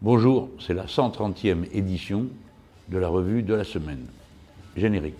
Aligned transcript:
Bonjour, 0.00 0.48
c'est 0.60 0.74
la 0.74 0.86
130e 0.86 1.64
édition 1.72 2.26
de 2.88 2.98
la 2.98 3.08
revue 3.08 3.42
de 3.42 3.52
la 3.52 3.64
semaine. 3.64 4.06
Générique. 4.76 5.16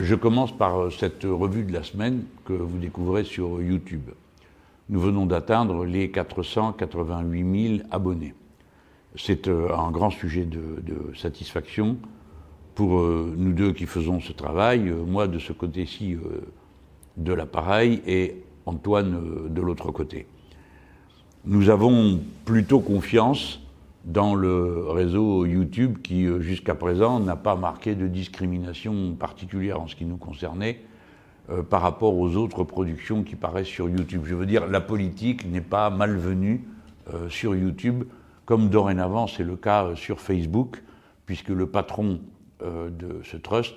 Je 0.00 0.14
commence 0.14 0.56
par 0.56 0.90
cette 0.90 1.24
revue 1.24 1.64
de 1.64 1.74
la 1.74 1.82
semaine 1.82 2.24
que 2.46 2.54
vous 2.54 2.78
découvrez 2.78 3.24
sur 3.24 3.60
YouTube. 3.60 4.08
Nous 4.88 5.00
venons 5.00 5.26
d'atteindre 5.26 5.84
les 5.84 6.10
488 6.10 7.68
000 7.76 7.88
abonnés. 7.90 8.32
C'est 9.14 9.46
euh, 9.48 9.76
un 9.76 9.90
grand 9.90 10.08
sujet 10.08 10.46
de, 10.46 11.14
satisfaction 11.14 11.98
pour 12.74 13.00
euh, 13.00 13.34
nous 13.36 13.52
deux 13.52 13.74
qui 13.74 13.84
faisons 13.84 14.20
ce 14.20 14.32
travail, 14.32 14.88
euh, 14.88 15.04
moi 15.04 15.28
de 15.28 15.38
ce 15.38 15.52
côté-ci 15.52 16.16
de 17.18 17.32
l'appareil 17.34 18.00
et 18.06 18.45
Antoine 18.66 19.48
de 19.48 19.60
l'autre 19.60 19.90
côté. 19.92 20.26
Nous 21.44 21.70
avons 21.70 22.20
plutôt 22.44 22.80
confiance 22.80 23.60
dans 24.04 24.34
le 24.34 24.84
réseau 24.88 25.46
YouTube 25.46 25.98
qui, 26.02 26.26
jusqu'à 26.40 26.74
présent, 26.74 27.20
n'a 27.20 27.36
pas 27.36 27.56
marqué 27.56 27.94
de 27.94 28.06
discrimination 28.06 29.14
particulière 29.14 29.80
en 29.80 29.86
ce 29.86 29.96
qui 29.96 30.04
nous 30.04 30.16
concernait 30.16 30.80
par 31.70 31.82
rapport 31.82 32.16
aux 32.16 32.36
autres 32.36 32.64
productions 32.64 33.22
qui 33.22 33.36
paraissent 33.36 33.66
sur 33.68 33.88
YouTube. 33.88 34.22
Je 34.24 34.34
veux 34.34 34.46
dire, 34.46 34.66
la 34.66 34.80
politique 34.80 35.48
n'est 35.48 35.60
pas 35.60 35.90
malvenue 35.90 36.64
sur 37.28 37.54
YouTube 37.54 38.04
comme 38.46 38.70
dorénavant 38.70 39.26
c'est 39.26 39.42
le 39.44 39.56
cas 39.56 39.84
euh, 39.84 39.96
sur 39.96 40.20
Facebook, 40.20 40.82
puisque 41.26 41.50
le 41.50 41.66
patron 41.66 42.20
euh, 42.62 42.88
de 42.88 43.20
ce 43.24 43.36
trust 43.36 43.74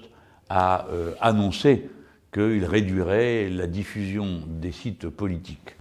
a 0.47 0.87
euh, 0.91 1.13
annoncé 1.19 1.89
qu'il 2.31 2.65
réduirait 2.65 3.49
la 3.49 3.67
diffusion 3.67 4.41
des 4.47 4.71
sites 4.71 5.09
politiques. 5.09 5.75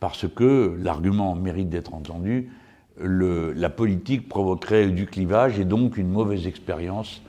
Parce 0.00 0.26
que 0.28 0.76
l'argument 0.80 1.34
mérite 1.34 1.70
d'être 1.70 1.94
entendu, 1.94 2.50
la 3.00 3.70
politique 3.70 4.28
provoquerait 4.28 4.88
du 4.88 5.06
clivage 5.06 5.58
et 5.58 5.64
donc 5.64 5.96
une 5.96 6.08
mauvaise 6.08 6.46
expérience 6.46 7.22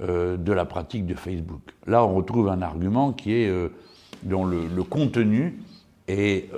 de 0.00 0.52
la 0.52 0.64
pratique 0.64 1.06
de 1.06 1.14
Facebook. 1.14 1.74
Là, 1.86 2.04
on 2.04 2.14
retrouve 2.14 2.48
un 2.48 2.62
argument 2.62 3.12
qui 3.12 3.32
est 3.32 3.52
dont 4.22 4.44
le, 4.44 4.82
contenu 4.82 5.58
est 6.08 6.50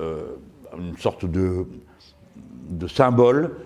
une 0.77 0.97
sorte 0.97 1.25
de, 1.27 1.67
symbole 2.89 3.57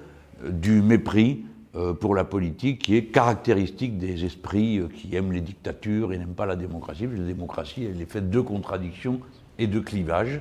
du 0.48 0.82
mépris 0.82 1.44
euh, 1.44 1.51
pour 2.00 2.14
la 2.14 2.24
politique 2.24 2.82
qui 2.82 2.96
est 2.96 3.04
caractéristique 3.06 3.96
des 3.96 4.24
esprits 4.24 4.78
euh, 4.78 4.88
qui 4.88 5.14
aiment 5.16 5.32
les 5.32 5.40
dictatures 5.40 6.12
et 6.12 6.18
n'aiment 6.18 6.34
pas 6.34 6.46
la 6.46 6.56
démocratie. 6.56 7.06
La 7.06 7.24
démocratie, 7.24 7.84
elle 7.84 8.00
est 8.00 8.10
faite 8.10 8.28
de 8.30 8.40
contradictions 8.40 9.20
et 9.58 9.66
de 9.66 9.80
clivages. 9.80 10.40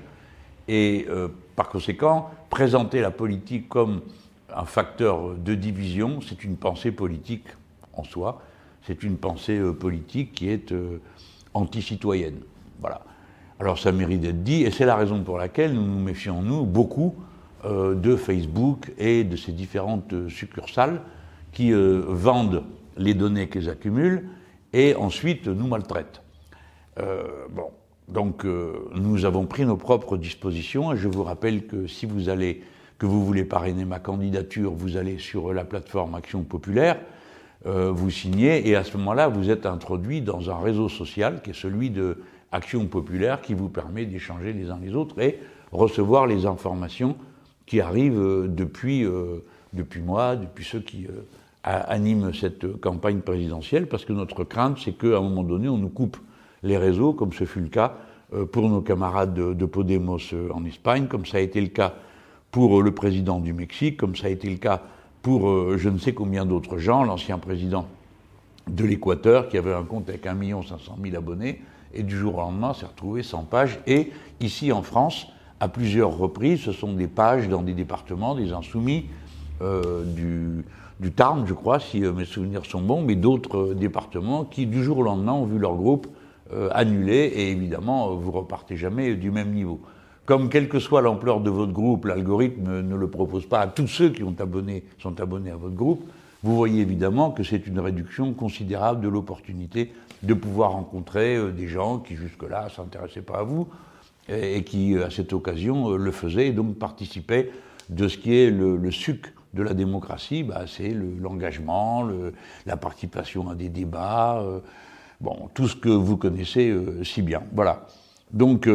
Et 0.68 1.06
euh, 1.10 1.30
par 1.56 1.70
conséquent, 1.70 2.30
présenter 2.50 3.02
la 3.02 3.12
politique 3.12 3.70
comme 3.70 4.02
un 4.54 4.66
facteur 4.66 5.36
de 5.36 5.56
division, 5.56 6.20
c'est 6.22 6.44
une 6.44 6.58
pensée 6.58 6.92
politique 6.92 7.46
en 7.94 8.04
soi. 8.04 8.42
C'est 8.84 9.04
une 9.04 9.18
pensée 9.18 9.60
politique 9.80 10.34
qui 10.34 10.50
est 10.50 10.74
anti-citoyenne. 11.54 12.40
Voilà. 12.80 13.02
Alors 13.62 13.78
ça 13.78 13.92
mérite 13.92 14.22
d'être 14.22 14.44
dit, 14.44 14.64
et 14.64 14.72
c'est 14.72 14.86
la 14.86 14.96
raison 14.96 15.22
pour 15.24 15.38
laquelle 15.38 15.74
nous 15.74 15.86
nous 15.86 16.00
méfions, 16.00 16.42
nous, 16.42 16.66
beaucoup 16.66 17.16
euh, 17.64 17.94
de 17.94 18.16
Facebook 18.16 18.92
et 18.98 19.24
de 19.24 19.36
ces 19.36 19.52
différentes 19.52 20.28
succursales 20.30 21.00
qui 21.52 21.74
euh, 21.74 22.04
vendent 22.08 22.64
les 22.98 23.14
données 23.14 23.50
qu'elles 23.50 23.70
accumulent 23.70 24.28
et 24.74 24.96
ensuite 24.96 25.48
nous 25.48 25.68
maltraitent. 25.68 26.22
Euh, 27.00 27.24
bon, 27.50 27.72
donc 28.08 28.46
nous 28.46 29.24
avons 29.26 29.46
pris 29.46 29.66
nos 29.66 29.78
propres 29.78 30.18
dispositions 30.18 30.92
et 30.92 30.98
je 30.98 31.08
vous 31.08 31.24
rappelle 31.24 31.66
que 31.66 31.88
si 31.88 32.06
vous 32.06 32.28
allez, 32.28 32.62
que 32.98 33.06
vous 33.06 33.26
voulez 33.26 33.46
parrainer 33.46 33.86
ma 33.86 34.00
candidature, 34.00 34.74
vous 34.74 34.98
allez 34.98 35.18
sur 35.18 35.54
la 35.54 35.64
plateforme 35.64 36.16
Action 36.16 36.44
Populaire, 36.44 37.00
vous 37.66 38.10
signez 38.10 38.68
et 38.68 38.76
à 38.76 38.84
ce 38.84 38.98
moment-là 38.98 39.30
vous 39.30 39.50
êtes 39.50 39.66
introduit 39.66 40.22
dans 40.22 40.50
un 40.50 40.58
réseau 40.58 40.90
social 40.90 41.42
qui 41.42 41.52
est 41.52 41.54
celui 41.54 41.90
de 41.90 42.18
Action 42.52 42.86
Populaire 42.88 43.42
qui 43.42 43.54
vous 43.54 43.70
permet 43.70 44.06
d'échanger 44.06 44.52
les 44.52 44.70
uns 44.70 44.80
les 44.82 44.94
autres 44.94 45.20
et 45.22 45.40
recevoir 45.72 46.28
les 46.28 46.46
informations 46.46 47.16
qui 47.66 47.80
arrivent 47.80 48.20
euh, 48.20 48.48
depuis, 48.50 49.06
euh, 49.06 49.44
depuis 49.72 50.02
moi, 50.02 50.36
depuis 50.36 50.66
ceux 50.66 50.82
qui 50.82 51.06
euh, 51.06 51.22
animent 51.64 52.34
cette 52.34 52.80
campagne 52.80 53.20
présidentielle, 53.20 53.88
parce 53.88 54.06
que 54.06 54.14
notre 54.14 54.44
crainte, 54.44 54.80
c'est 54.84 54.94
qu'à 54.94 55.18
un 55.18 55.22
moment 55.22 55.44
donné, 55.44 55.70
on 55.70 55.78
nous 55.78 55.90
coupe 55.90 56.18
les 56.64 56.78
réseaux, 56.78 57.14
comme 57.14 57.34
ce 57.34 57.46
fut 57.46 57.62
le 57.62 57.70
cas 57.70 57.98
pour 58.52 58.70
nos 58.70 58.82
camarades 58.82 59.34
de, 59.34 59.66
Podemos 59.66 60.20
en 60.54 60.66
Espagne, 60.66 61.08
comme 61.08 61.26
ça 61.26 61.38
a 61.38 61.42
été 61.42 61.60
le 61.62 61.68
cas 61.68 61.94
pour 62.50 62.82
le 62.82 62.92
président 62.92 63.40
du 63.40 63.54
Mexique, 63.54 63.98
comme 63.98 64.16
ça 64.16 64.28
a 64.28 64.30
été 64.30 64.50
le 64.50 64.58
cas 64.58 64.82
pour 65.22 65.78
je 65.78 65.90
ne 65.90 65.98
sais 65.98 66.14
combien 66.14 66.46
d'autres 66.46 66.78
gens, 66.78 67.04
l'ancien 67.04 67.38
président 67.38 67.86
de 68.68 68.86
l'Équateur, 68.86 69.50
qui 69.50 69.58
avait 69.58 69.74
un 69.74 69.84
compte 69.84 70.10
avec 70.10 70.26
1 70.26 70.38
500 70.68 70.98
000 71.04 71.16
abonnés, 71.16 71.62
et 71.94 72.04
du 72.04 72.18
jour 72.18 72.36
au 72.36 72.42
lendemain 72.42 72.74
s'est 72.74 72.86
retrouvé 72.86 73.22
sans 73.22 73.44
page. 73.44 73.80
Et 73.86 74.12
ici 74.40 74.72
en 74.72 74.82
France, 74.82 75.28
à 75.62 75.70
plusieurs 75.70 76.18
reprises. 76.18 76.62
Ce 76.62 76.74
sont 76.74 76.92
des 76.94 77.08
pages 77.08 77.48
dans 77.48 77.62
des 77.62 77.74
départements, 77.74 78.36
des 78.36 78.52
insoumis, 78.52 79.06
euh, 79.62 80.04
du, 80.04 80.66
du, 81.02 81.12
Tarn, 81.12 81.46
je 81.46 81.54
crois, 81.54 81.80
si 81.80 82.06
euh, 82.06 82.14
mes 82.14 82.26
souvenirs 82.26 82.66
sont 82.66 82.82
bons, 82.82 83.02
mais 83.02 83.16
d'autres 83.16 83.72
euh, 83.72 83.74
départements 83.74 84.46
qui, 84.46 84.66
du 84.66 84.84
jour 84.84 85.00
au 85.00 85.04
lendemain, 85.04 85.34
ont 85.34 85.46
vu 85.46 85.58
leur 85.58 85.76
groupe 85.76 86.08
annulé, 86.74 87.14
et 87.14 87.52
évidemment, 87.52 88.14
vous 88.14 88.30
repartez 88.30 88.76
jamais 88.76 89.16
du 89.16 89.32
même 89.32 89.54
niveau. 89.54 89.80
Comme 90.26 90.50
quelle 90.50 90.68
que 90.68 90.80
soit 90.80 91.02
l'ampleur 91.02 91.40
de 91.40 91.50
votre 91.50 91.72
groupe, 91.72 92.04
l'algorithme 92.04 92.82
ne 92.82 92.96
le 92.98 93.10
propose 93.10 93.46
pas 93.46 93.62
à 93.62 93.68
tous 93.68 93.88
ceux 93.88 94.10
qui 94.10 94.22
ont 94.22 94.36
abonné, 94.38 94.84
sont 95.00 95.22
abonnés 95.22 95.52
à 95.52 95.56
votre 95.56 95.76
groupe, 95.76 96.04
vous 96.44 96.54
voyez 96.58 96.82
évidemment 96.82 97.32
que 97.32 97.44
c'est 97.44 97.68
une 97.68 97.80
réduction 97.80 98.34
considérable 98.34 99.00
de 99.00 99.08
l'opportunité 99.08 99.94
de 100.24 100.34
pouvoir 100.34 100.72
rencontrer 100.72 101.40
des 101.54 101.70
gens 101.70 102.00
qui 102.00 102.18
jusque-là 102.18 102.66
ne 102.66 102.70
s'intéressaient 102.70 103.22
pas 103.22 103.38
à 103.38 103.44
vous, 103.44 103.70
et 104.30 104.64
qui, 104.64 104.98
à 104.98 105.10
cette 105.10 105.34
occasion, 105.34 105.92
euh, 105.92 105.98
le 105.98 106.12
faisait 106.12 106.48
et 106.48 106.52
donc 106.52 106.76
participait 106.76 107.52
de 107.90 108.08
ce 108.08 108.18
qui 108.18 108.36
est 108.36 108.50
le, 108.50 108.92
suc 108.92 109.34
de 109.54 109.64
la 109.64 109.74
démocratie, 109.74 110.44
bah, 110.44 110.64
c'est 110.68 110.94
l'engagement, 110.94 112.08
la 112.66 112.78
participation 112.78 113.50
à 113.50 113.56
des 113.56 113.70
débats, 113.70 114.40
euh, 114.42 114.60
bon, 115.20 115.50
tout 115.54 115.68
ce 115.68 115.76
que 115.76 115.90
vous 115.90 116.18
connaissez 116.18 116.70
euh, 116.70 117.04
si 117.04 117.22
bien. 117.22 117.44
Voilà. 117.54 117.88
Donc, 118.32 118.70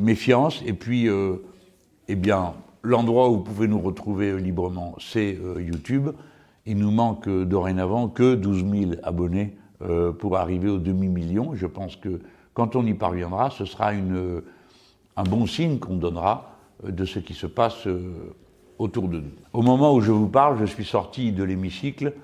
méfiance, 0.00 0.62
et 0.64 0.72
puis, 0.72 1.06
eh 2.08 2.16
bien, 2.16 2.54
l'endroit 2.82 3.28
où 3.28 3.34
vous 3.34 3.42
pouvez 3.42 3.68
nous 3.68 3.78
retrouver 3.78 4.38
librement, 4.40 4.94
c'est 4.98 5.36
YouTube. 5.58 6.08
Il 6.64 6.78
nous 6.78 6.90
manque 6.90 7.28
dorénavant 7.28 8.08
que 8.08 8.34
12 8.34 8.64
000 8.70 8.90
abonnés 9.02 9.54
pour 10.18 10.38
arriver 10.38 10.70
au 10.70 10.78
demi-million. 10.78 11.54
Je 11.54 11.66
pense 11.66 11.96
que 11.96 12.22
quand 12.54 12.74
on 12.74 12.86
y 12.86 12.94
parviendra, 12.94 13.50
ce 13.50 13.66
sera 13.66 13.92
un 15.20 15.22
bon 15.24 15.46
signe 15.46 15.78
qu'on 15.78 15.96
donnera 15.96 16.56
euh, 16.84 16.90
de 16.90 17.04
ce 17.04 17.18
qui 17.18 17.34
se 17.34 17.46
passe 17.46 17.86
euh, 17.86 18.34
autour 18.80 19.08
de 19.08 19.20
nous. 19.20 19.30
Au 19.52 19.60
moment 19.60 19.94
où 19.94 20.00
je 20.00 20.10
vous 20.10 20.28
parle, 20.28 20.58
je 20.58 20.64
suis 20.64 20.86
sorti 20.86 21.32
de 21.32 21.44
l'hémicycle 21.44 22.14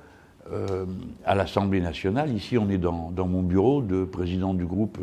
euh, 0.50 0.86
à 1.24 1.34
l'Assemblée 1.34 1.82
nationale. 1.82 2.32
Ici, 2.34 2.56
on 2.56 2.70
est 2.70 2.78
dans, 2.78 3.12
mon 3.26 3.42
bureau 3.42 3.82
de 3.82 4.04
président 4.04 4.54
du 4.54 4.64
groupe 4.64 4.98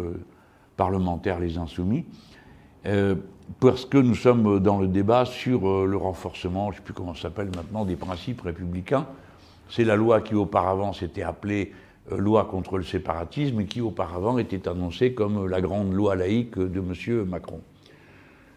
parlementaire 0.75 1.40
Les 1.40 1.59
Insoumis, 1.59 2.06
parce 3.59 3.86
que 3.86 4.00
nous 4.00 4.16
sommes 4.16 4.59
dans 4.59 4.80
le 4.80 4.88
débat 4.88 5.25
sur 5.25 5.86
le 5.86 5.96
renforcement, 5.96 6.72
je 6.72 6.78
ne 6.78 6.78
sais 6.78 6.84
plus 6.86 6.94
comment 6.94 7.13
ça 7.13 7.24
s'appelle 7.24 7.52
maintenant, 7.56 7.86
des 7.86 7.96
principes 7.96 8.42
républicains. 8.42 9.06
C'est 9.69 9.84
la 9.84 9.96
loi 9.96 10.22
qui 10.22 10.34
auparavant 10.34 10.92
s'était 10.92 11.22
appelée 11.22 11.72
loi 12.09 12.46
contre 12.46 12.78
le 12.78 12.84
séparatisme 12.84 13.62
et 13.62 13.66
qui 13.66 13.80
auparavant 13.80 14.40
était 14.40 14.68
annoncée 14.68 15.13
comme 15.13 15.47
la 15.47 15.62
grande 15.62 15.94
loi 15.94 16.16
laïque 16.16 16.58
de 16.58 16.80
M. 16.80 17.25
Macron. 17.25 17.62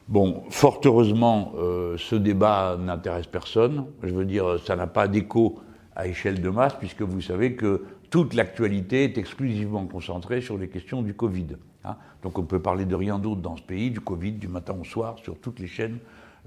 Bon, 0.08 0.44
fort 0.50 0.80
heureusement, 0.84 1.52
euh, 1.56 1.96
ce 1.98 2.14
débat 2.14 2.76
n'intéresse 2.78 3.26
personne. 3.26 3.86
Je 4.04 4.14
veux 4.14 4.24
dire, 4.24 4.60
ça 4.64 4.76
n'a 4.76 4.86
pas 4.86 5.08
d'écho 5.08 5.58
à 5.96 6.06
échelle 6.06 6.40
de 6.40 6.48
masse, 6.48 6.74
puisque 6.74 7.02
vous 7.02 7.20
savez 7.20 7.56
que 7.56 7.82
toute 8.08 8.32
l'actualité 8.34 9.02
est 9.02 9.18
exclusivement 9.18 9.84
concentrée 9.86 10.40
sur 10.40 10.58
les 10.58 10.68
questions 10.68 11.02
du 11.02 11.14
Covid. 11.14 11.56
Hein. 11.84 11.96
Donc 12.22 12.38
on 12.38 12.44
peut 12.44 12.60
parler 12.60 12.84
de 12.84 12.94
rien 12.94 13.18
d'autre 13.18 13.40
dans 13.40 13.56
ce 13.56 13.62
pays, 13.62 13.90
du 13.90 13.98
Covid, 13.98 14.32
du 14.32 14.46
matin 14.46 14.76
au 14.80 14.84
soir, 14.84 15.16
sur 15.24 15.40
toutes 15.40 15.58
les 15.58 15.66
chaînes 15.66 15.98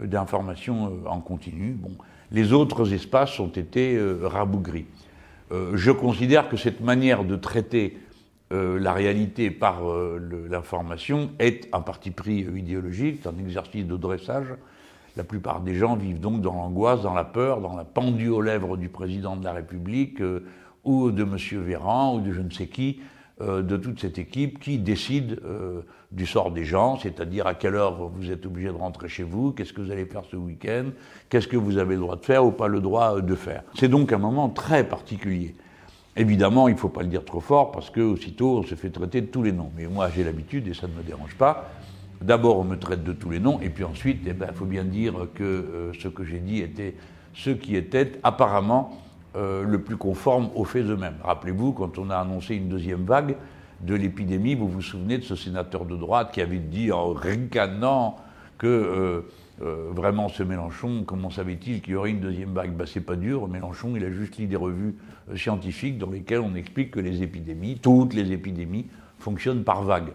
euh, 0.01 0.07
d'information 0.07 0.87
euh, 0.87 1.09
en 1.09 1.19
continu. 1.19 1.71
Bon, 1.71 1.91
les 2.31 2.53
autres 2.53 2.93
espaces 2.93 3.41
ont 3.41 3.49
été 3.49 3.99
rabougris. 4.21 4.85
je 5.51 5.89
considère 5.89 6.47
que 6.47 6.57
cette 6.57 6.79
manière 6.79 7.23
de 7.25 7.35
traiter 7.35 7.97
euh, 8.51 8.79
la 8.79 8.93
réalité 8.93 9.51
par 9.51 9.87
euh, 9.87 10.47
l'information 10.49 11.29
est 11.37 11.69
un 11.71 11.81
parti 11.81 12.09
pris 12.09 12.39
idéologique, 12.39 13.25
un 13.27 13.37
exercice 13.37 13.85
de 13.85 13.95
dressage. 13.95 14.47
La 15.17 15.23
plupart 15.23 15.61
des 15.61 15.75
gens 15.75 15.95
vivent 15.95 16.19
donc 16.19 16.41
dans 16.41 16.53
l'angoisse, 16.53 17.01
dans 17.03 17.13
la 17.13 17.25
peur, 17.25 17.61
dans 17.61 17.75
la 17.75 17.83
pendue 17.83 18.29
aux 18.29 18.41
lèvres 18.41 18.75
du 18.75 18.89
président 18.89 19.35
de 19.35 19.43
la 19.43 19.53
République 19.53 20.19
euh, 20.21 20.45
ou 20.83 21.11
de 21.11 21.23
M. 21.23 21.37
Véran 21.63 22.15
ou 22.15 22.21
de 22.21 22.31
je 22.31 22.41
ne 22.41 22.49
sais 22.49 22.67
qui, 22.67 23.01
euh, 23.41 23.61
de 23.61 23.77
toute 23.77 23.99
cette 23.99 24.17
équipe 24.17 24.59
qui 24.59 24.79
décide 24.79 25.39
du 26.11 26.25
sort 26.25 26.49
des 26.49 26.65
gens, 26.65 26.97
c'est-à-dire 26.97 27.45
à 27.45 27.53
quelle 27.53 27.75
heure 27.75 28.07
vous 28.07 28.31
êtes 28.31 28.47
obligé 28.47 28.69
de 28.69 28.73
rentrer 28.73 29.09
chez 29.09 29.23
vous, 29.23 29.51
qu'est-ce 29.51 29.73
que 29.73 29.81
vous 29.81 29.91
allez 29.91 30.05
faire 30.05 30.23
ce 30.25 30.37
week-end, 30.37 30.85
qu'est-ce 31.29 31.47
que 31.47 31.57
vous 31.57 31.77
avez 31.77 31.93
le 31.93 32.01
droit 32.01 32.15
de 32.15 32.25
faire 32.25 32.43
ou 32.43 32.51
pas 32.51 32.67
le 32.67 32.81
droit 32.81 33.21
de 33.21 33.35
faire. 33.35 33.61
C'est 33.75 33.89
donc 33.89 34.11
un 34.11 34.17
moment 34.17 34.49
très 34.49 34.83
particulier. 34.83 35.55
Évidemment, 36.19 36.67
il 36.67 36.73
ne 36.73 36.77
faut 36.77 36.89
pas 36.89 37.01
le 37.01 37.07
dire 37.07 37.23
trop 37.23 37.39
fort 37.39 37.71
parce 37.71 37.89
que 37.89 38.01
aussitôt 38.01 38.57
on 38.57 38.63
se 38.63 38.75
fait 38.75 38.89
traiter 38.89 39.21
de 39.21 39.27
tous 39.27 39.41
les 39.41 39.53
noms. 39.53 39.71
Mais 39.77 39.87
moi 39.87 40.09
j'ai 40.13 40.25
l'habitude 40.25 40.67
et 40.67 40.73
ça 40.73 40.85
ne 40.85 40.91
me 40.91 41.01
dérange 41.01 41.33
pas. 41.35 41.69
D'abord 42.21 42.59
on 42.59 42.65
me 42.65 42.75
traite 42.75 43.05
de 43.05 43.13
tous 43.13 43.29
les 43.29 43.39
noms 43.39 43.61
et 43.61 43.69
puis 43.69 43.85
ensuite 43.85 44.19
il 44.23 44.29
eh 44.31 44.33
ben, 44.33 44.51
faut 44.53 44.65
bien 44.65 44.83
dire 44.83 45.13
que 45.33 45.43
euh, 45.43 45.91
ce 45.97 46.09
que 46.09 46.25
j'ai 46.25 46.39
dit 46.39 46.59
était 46.59 46.95
ce 47.33 47.51
qui 47.51 47.77
était 47.77 48.19
apparemment 48.21 48.99
euh, 49.37 49.63
le 49.63 49.81
plus 49.81 49.95
conforme 49.95 50.49
aux 50.55 50.65
faits 50.65 50.87
eux-mêmes. 50.87 51.15
Rappelez-vous, 51.23 51.71
quand 51.71 51.97
on 51.97 52.09
a 52.09 52.17
annoncé 52.17 52.55
une 52.55 52.67
deuxième 52.67 53.05
vague 53.05 53.37
de 53.79 53.95
l'épidémie, 53.95 54.55
vous 54.55 54.67
vous 54.67 54.81
souvenez 54.81 55.19
de 55.19 55.23
ce 55.23 55.37
sénateur 55.37 55.85
de 55.85 55.95
droite 55.95 56.33
qui 56.33 56.41
avait 56.41 56.57
dit 56.57 56.91
en 56.91 57.13
ricanant 57.13 58.17
que 58.57 58.67
euh, 58.67 59.21
euh, 59.61 59.89
vraiment 59.91 60.29
ce 60.29 60.41
Mélenchon, 60.41 61.03
comment 61.05 61.29
savait-il 61.29 61.81
qu'il 61.81 61.93
y 61.93 61.95
aurait 61.95 62.11
une 62.11 62.21
deuxième 62.21 62.53
vague? 62.53 62.71
Ben, 62.71 62.85
C'est 62.85 63.01
pas 63.01 63.17
dur, 63.17 63.47
Mélenchon, 63.49 63.93
il 63.95 64.05
a 64.05 64.11
juste 64.11 64.37
lu 64.37 64.45
des 64.45 64.55
revues 64.55 64.95
euh, 65.29 65.35
scientifiques 65.35 65.97
dans 65.97 66.09
lesquelles 66.09 66.39
on 66.39 66.55
explique 66.55 66.91
que 66.91 66.99
les 67.01 67.23
épidémies, 67.23 67.77
toutes 67.81 68.13
les 68.13 68.31
épidémies, 68.31 68.85
fonctionnent 69.19 69.65
par 69.65 69.83
vagues. 69.83 70.13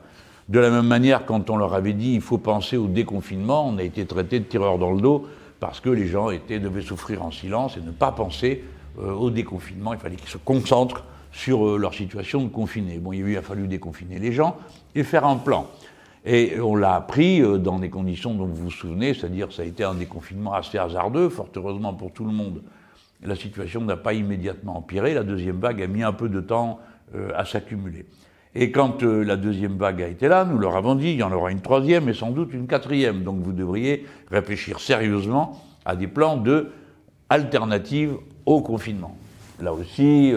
De 0.49 0.59
la 0.59 0.71
même 0.71 0.87
manière, 0.87 1.27
quand 1.27 1.51
on 1.51 1.59
leur 1.59 1.75
avait 1.75 1.93
dit 1.93 2.15
il 2.15 2.21
faut 2.23 2.39
penser 2.39 2.79
au 2.79 2.87
déconfinement, 2.87 3.69
on 3.69 3.77
a 3.77 3.83
été 3.83 4.07
traité 4.07 4.41
de 4.41 4.45
tireurs 4.45 4.79
dans 4.79 4.93
le 4.93 5.01
dos 5.01 5.27
parce 5.61 5.81
que 5.81 5.91
les 5.91 6.07
gens 6.07 6.29
devaient 6.31 6.83
souffrir 6.83 7.23
en 7.23 7.31
silence 7.31 7.77
et 7.77 7.81
ne 7.81 7.91
pas 7.91 8.13
penser 8.13 8.65
euh, 8.99 9.13
au 9.13 9.31
déconfinement. 9.31 9.93
Il 9.93 9.99
fallait 9.99 10.17
qu'ils 10.17 10.29
se 10.29 10.39
concentrent 10.39 11.05
sur 11.33 11.79
leur 11.79 11.93
situation 11.93 12.43
de 12.43 12.49
confiné. 12.49 12.99
Bon, 12.99 13.13
il 13.13 13.37
a 13.37 13.43
fallu 13.43 13.67
déconfiner 13.67 14.19
les 14.19 14.33
gens 14.33 14.57
et 14.95 15.03
faire 15.03 15.27
un 15.27 15.37
plan. 15.37 15.69
Et 16.25 16.59
on 16.59 16.75
l'a 16.75 16.95
appris 16.95 17.43
euh, 17.43 17.59
dans 17.59 17.79
des 17.79 17.91
conditions 17.91 18.35
dont 18.35 18.47
vous 18.47 18.65
vous 18.65 18.71
souvenez, 18.71 19.13
c'est-à-dire 19.13 19.53
ça 19.53 19.63
a 19.63 19.67
été 19.67 19.85
un 19.85 19.95
déconfinement 19.95 20.55
assez 20.55 20.79
hasardeux, 20.79 21.29
fort 21.29 21.49
heureusement 21.55 21.93
pour 21.93 22.13
tout 22.13 22.25
le 22.25 22.33
monde. 22.33 22.63
La 23.23 23.37
situation 23.37 23.83
n'a 23.83 23.97
pas 23.97 24.15
immédiatement 24.15 24.79
empiré, 24.79 25.15
la 25.15 25.23
deuxième 25.23 25.59
vague 25.59 25.83
a 25.83 25.87
mis 25.87 26.03
un 26.03 26.13
peu 26.13 26.29
de 26.29 26.41
temps 26.41 26.81
euh, 27.15 27.31
à 27.37 27.45
s'accumuler. 27.45 28.07
Et 28.55 28.71
quand 28.71 29.03
euh, 29.03 29.23
la 29.23 29.37
deuxième 29.37 29.77
vague 29.77 30.01
a 30.01 30.09
été 30.09 30.29
là, 30.29 30.47
nous 30.47 30.59
leur 30.59 30.77
avons 30.77 30.95
dit, 30.95 31.11
il 31.11 31.17
y 31.17 31.23
en 31.23 31.33
aura 31.33 31.51
une 31.51 31.61
troisième 31.61 32.09
et 32.09 32.15
sans 32.15 32.31
doute 32.31 32.55
une 32.55 32.67
quatrième. 32.67 33.23
Donc 33.23 33.41
vous 33.41 33.53
devriez 33.53 34.07
réfléchir 34.31 34.81
sérieusement 34.81 35.61
à 35.85 35.95
des 35.95 36.07
plans 36.07 36.39
de 36.39 36.71
alternative 37.29 38.17
au 38.47 38.63
confinement. 38.63 39.17
Là 39.61 39.73
aussi, 39.73 40.33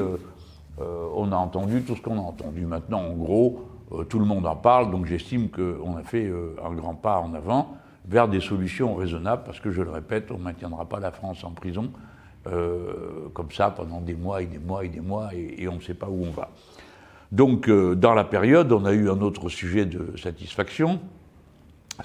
on 0.80 1.32
a 1.32 1.36
entendu 1.36 1.82
tout 1.82 1.96
ce 1.96 2.02
qu'on 2.02 2.18
a 2.18 2.22
entendu. 2.22 2.66
Maintenant, 2.66 3.02
en 3.02 3.14
gros, 3.14 3.68
tout 4.10 4.20
le 4.20 4.26
monde 4.26 4.46
en 4.46 4.56
parle, 4.56 4.92
donc 4.92 5.06
j'estime 5.06 5.50
qu'on 5.50 5.96
a 5.96 6.04
fait 6.04 6.26
euh, 6.26 6.56
un 6.64 6.74
grand 6.74 6.96
pas 6.96 7.20
en 7.20 7.34
avant 7.34 7.78
vers 8.06 8.28
des 8.28 8.40
solutions 8.40 8.96
raisonnables, 8.96 9.44
parce 9.46 9.60
que 9.60 9.72
je 9.72 9.82
le 9.82 9.92
répète, 9.92 10.32
on 10.32 10.38
ne 10.38 10.44
maintiendra 10.44 10.86
pas 10.86 11.00
la 11.00 11.12
France 11.12 11.44
en 11.44 11.52
prison 11.52 11.92
euh, 12.48 13.28
comme 13.34 13.52
ça 13.52 13.70
pendant 13.70 14.00
des 14.00 14.14
mois 14.14 14.42
et 14.42 14.46
des 14.46 14.60
mois 14.60 14.86
et 14.86 14.90
des 14.90 15.02
mois, 15.02 15.30
et, 15.34 15.68
on 15.68 15.76
ne 15.76 15.82
sait 15.82 15.94
pas 15.94 16.08
où 16.08 16.24
on 16.26 16.32
va. 16.32 16.50
Donc 17.34 17.70
dans 17.70 18.14
la 18.14 18.24
période, 18.24 18.72
on 18.72 18.86
a 18.86 18.94
eu 18.94 19.10
un 19.10 19.20
autre 19.20 19.50
sujet 19.50 19.86
de 19.86 20.16
satisfaction, 20.18 21.02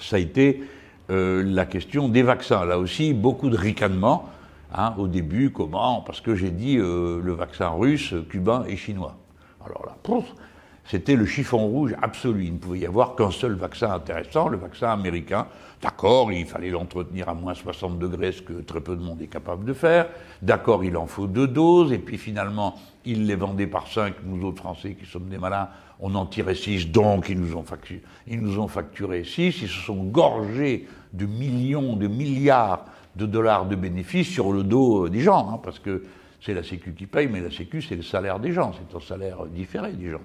ça 0.01 0.17
a 0.17 0.19
été 0.19 0.63
la 1.07 1.65
question 1.65 2.09
des 2.09 2.23
vaccins. 2.23 2.65
Là 2.65 2.77
aussi, 2.77 3.13
beaucoup 3.13 3.49
de 3.49 3.55
ricanements. 3.55 4.25
Hein, 4.75 4.95
au 4.97 5.07
début, 5.07 5.51
comment 5.51 6.01
Parce 6.01 6.19
que 6.19 6.35
j'ai 6.35 6.49
dit 6.49 6.75
le 6.75 7.31
vaccin 7.31 7.69
russe, 7.69 8.13
cubain 8.29 8.65
et 8.67 8.75
chinois. 8.75 9.15
Alors 9.65 9.85
là, 9.85 9.95
pouf, 10.03 10.25
c'était 10.85 11.15
le 11.15 11.25
chiffon 11.25 11.65
rouge 11.67 11.95
absolu. 12.01 12.45
Il 12.45 12.53
ne 12.53 12.57
pouvait 12.57 12.79
y 12.79 12.85
avoir 12.85 13.15
qu'un 13.15 13.31
seul 13.31 13.53
vaccin 13.53 13.91
intéressant, 13.91 14.49
le 14.49 14.57
vaccin 14.57 14.89
américain. 14.89 15.47
D'accord, 15.81 16.31
il 16.31 16.45
fallait 16.45 16.69
l'entretenir 16.69 17.29
à 17.29 17.33
moins 17.33 17.53
60 17.53 17.99
degrés, 17.99 18.31
ce 18.31 18.41
que 18.41 18.53
très 18.61 18.81
peu 18.81 18.95
de 18.95 19.01
monde 19.01 19.21
est 19.21 19.27
capable 19.27 19.65
de 19.65 19.73
faire. 19.73 20.07
D'accord, 20.41 20.83
il 20.83 20.95
en 20.97 21.07
faut 21.07 21.27
deux 21.27 21.47
doses. 21.47 21.91
Et 21.93 21.99
puis 21.99 22.17
finalement, 22.17 22.75
ils 23.05 23.25
les 23.25 23.35
vendaient 23.35 23.67
par 23.67 23.87
cinq. 23.87 24.15
Nous 24.25 24.45
autres 24.45 24.61
Français 24.61 24.95
qui 24.99 25.05
sommes 25.05 25.29
des 25.29 25.37
malins, 25.37 25.69
on 25.99 26.15
en 26.15 26.25
tirait 26.25 26.55
six. 26.55 26.89
Donc 26.89 27.29
ils 27.29 27.39
nous 27.39 27.55
ont 27.55 27.63
facturé, 27.63 28.01
ils 28.27 28.41
nous 28.41 28.59
ont 28.59 28.67
facturé 28.67 29.23
six. 29.23 29.61
Ils 29.61 29.69
se 29.69 29.81
sont 29.85 30.03
gorgés 30.03 30.87
de 31.13 31.25
millions, 31.25 31.95
de 31.95 32.07
milliards 32.07 32.85
de 33.15 33.25
dollars 33.25 33.67
de 33.67 33.75
bénéfices 33.75 34.29
sur 34.29 34.51
le 34.51 34.63
dos 34.63 35.07
des 35.07 35.21
gens. 35.21 35.49
Hein, 35.53 35.59
parce 35.63 35.79
que 35.79 36.03
c'est 36.41 36.53
la 36.53 36.63
Sécu 36.63 36.93
qui 36.93 37.05
paye, 37.05 37.27
mais 37.27 37.39
la 37.39 37.51
Sécu, 37.51 37.81
c'est 37.81 37.95
le 37.95 38.03
salaire 38.03 38.39
des 38.39 38.51
gens. 38.51 38.73
C'est 38.73 38.95
un 38.95 38.99
salaire 38.99 39.45
différé 39.45 39.93
des 39.93 40.11
gens. 40.11 40.21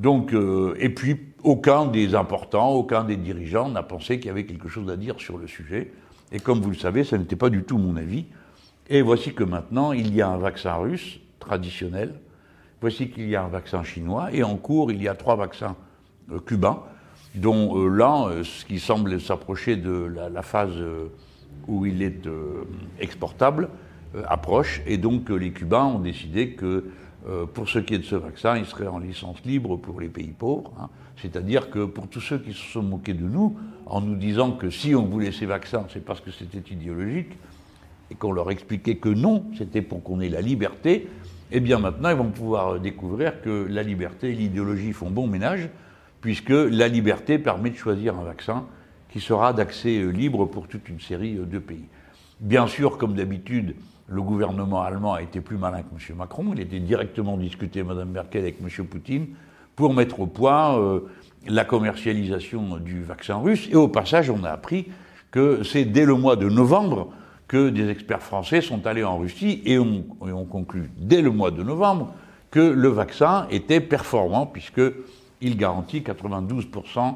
Donc, 0.00 0.32
euh, 0.32 0.74
et 0.78 0.88
puis, 0.88 1.18
aucun 1.42 1.84
des 1.84 2.14
importants, 2.14 2.70
aucun 2.70 3.04
des 3.04 3.18
dirigeants 3.18 3.68
n'a 3.68 3.82
pensé 3.82 4.18
qu'il 4.18 4.28
y 4.28 4.30
avait 4.30 4.46
quelque 4.46 4.68
chose 4.68 4.88
à 4.88 4.96
dire 4.96 5.20
sur 5.20 5.36
le 5.36 5.46
sujet. 5.46 5.92
Et 6.32 6.40
comme 6.40 6.62
vous 6.62 6.70
le 6.70 6.76
savez, 6.76 7.04
ça 7.04 7.18
n'était 7.18 7.36
pas 7.36 7.50
du 7.50 7.64
tout 7.64 7.76
mon 7.76 7.96
avis. 7.96 8.24
Et 8.88 9.02
voici 9.02 9.34
que 9.34 9.44
maintenant, 9.44 9.92
il 9.92 10.14
y 10.14 10.22
a 10.22 10.28
un 10.28 10.38
vaccin 10.38 10.72
russe 10.76 11.20
traditionnel. 11.38 12.14
Voici 12.80 13.10
qu'il 13.10 13.28
y 13.28 13.36
a 13.36 13.44
un 13.44 13.48
vaccin 13.48 13.82
chinois. 13.84 14.32
Et 14.32 14.42
en 14.42 14.56
cours, 14.56 14.90
il 14.90 15.02
y 15.02 15.08
a 15.08 15.14
trois 15.14 15.36
vaccins 15.36 15.76
euh, 16.32 16.38
cubains, 16.38 16.82
dont 17.34 17.76
euh, 17.76 17.88
l'un, 17.88 18.42
ce 18.42 18.64
qui 18.64 18.80
semble 18.80 19.20
s'approcher 19.20 19.76
de 19.76 20.10
la, 20.32 20.42
phase 20.42 20.82
où 21.68 21.84
il 21.84 22.00
est 22.00 22.26
exportable, 22.98 23.68
approche. 24.26 24.80
Et 24.86 24.96
donc, 24.96 25.28
les 25.28 25.52
Cubains 25.52 25.84
ont 25.84 25.98
décidé 25.98 26.52
que 26.52 26.86
euh, 27.28 27.46
pour 27.46 27.68
ce 27.68 27.78
qui 27.78 27.94
est 27.94 27.98
de 27.98 28.04
ce 28.04 28.16
vaccin, 28.16 28.56
il 28.56 28.66
serait 28.66 28.86
en 28.86 28.98
licence 28.98 29.38
libre 29.44 29.76
pour 29.76 30.00
les 30.00 30.08
pays 30.08 30.32
pauvres. 30.36 30.72
Hein. 30.80 30.88
C'est-à-dire 31.20 31.70
que 31.70 31.84
pour 31.84 32.08
tous 32.08 32.20
ceux 32.20 32.38
qui 32.38 32.52
se 32.52 32.64
sont 32.64 32.82
moqués 32.82 33.14
de 33.14 33.24
nous, 33.24 33.56
en 33.86 34.00
nous 34.00 34.16
disant 34.16 34.52
que 34.52 34.70
si 34.70 34.94
on 34.94 35.04
voulait 35.04 35.32
ces 35.32 35.46
vaccins, 35.46 35.86
c'est 35.92 36.04
parce 36.04 36.20
que 36.20 36.30
c'était 36.30 36.72
idéologique, 36.72 37.32
et 38.10 38.14
qu'on 38.14 38.32
leur 38.32 38.50
expliquait 38.50 38.96
que 38.96 39.08
non, 39.08 39.44
c'était 39.56 39.82
pour 39.82 40.02
qu'on 40.02 40.20
ait 40.20 40.28
la 40.28 40.40
liberté, 40.40 41.08
eh 41.52 41.60
bien 41.60 41.78
maintenant, 41.78 42.10
ils 42.10 42.16
vont 42.16 42.30
pouvoir 42.30 42.80
découvrir 42.80 43.42
que 43.42 43.66
la 43.68 43.82
liberté 43.82 44.30
et 44.30 44.34
l'idéologie 44.34 44.92
font 44.92 45.10
bon 45.10 45.26
ménage, 45.26 45.68
puisque 46.20 46.50
la 46.50 46.88
liberté 46.88 47.38
permet 47.38 47.70
de 47.70 47.76
choisir 47.76 48.18
un 48.18 48.24
vaccin 48.24 48.66
qui 49.10 49.20
sera 49.20 49.52
d'accès 49.52 49.98
euh, 49.98 50.10
libre 50.10 50.46
pour 50.46 50.68
toute 50.68 50.88
une 50.88 51.00
série 51.00 51.36
euh, 51.36 51.44
de 51.44 51.58
pays. 51.58 51.86
Bien 52.40 52.66
sûr, 52.66 52.98
comme 52.98 53.14
d'habitude, 53.14 53.74
le 54.10 54.22
gouvernement 54.22 54.82
allemand 54.82 55.14
a 55.14 55.22
été 55.22 55.40
plus 55.40 55.56
malin 55.56 55.82
que 55.82 55.94
M. 55.94 56.16
Macron. 56.16 56.50
Il 56.52 56.60
était 56.60 56.80
directement 56.80 57.36
discuté, 57.36 57.82
Mme 57.82 58.10
Merkel, 58.10 58.42
avec 58.42 58.56
M. 58.60 58.86
Poutine 58.86 59.28
pour 59.76 59.94
mettre 59.94 60.20
au 60.20 60.26
point 60.26 60.76
euh, 60.78 61.00
la 61.46 61.64
commercialisation 61.64 62.78
du 62.78 63.02
vaccin 63.02 63.36
russe. 63.36 63.68
Et 63.70 63.76
au 63.76 63.88
passage, 63.88 64.28
on 64.28 64.42
a 64.42 64.50
appris 64.50 64.88
que 65.30 65.62
c'est 65.62 65.84
dès 65.84 66.04
le 66.04 66.14
mois 66.14 66.34
de 66.34 66.48
novembre 66.48 67.12
que 67.46 67.68
des 67.68 67.88
experts 67.88 68.22
français 68.22 68.60
sont 68.60 68.86
allés 68.86 69.04
en 69.04 69.16
Russie 69.16 69.62
et 69.64 69.78
ont, 69.78 70.04
et 70.26 70.48
conclu 70.50 70.90
dès 70.98 71.22
le 71.22 71.30
mois 71.30 71.52
de 71.52 71.62
novembre 71.62 72.12
que 72.50 72.60
le 72.60 72.88
vaccin 72.88 73.46
était 73.50 73.80
performant 73.80 74.44
puisqu'il 74.44 75.56
garantit 75.56 76.00
92% 76.00 77.14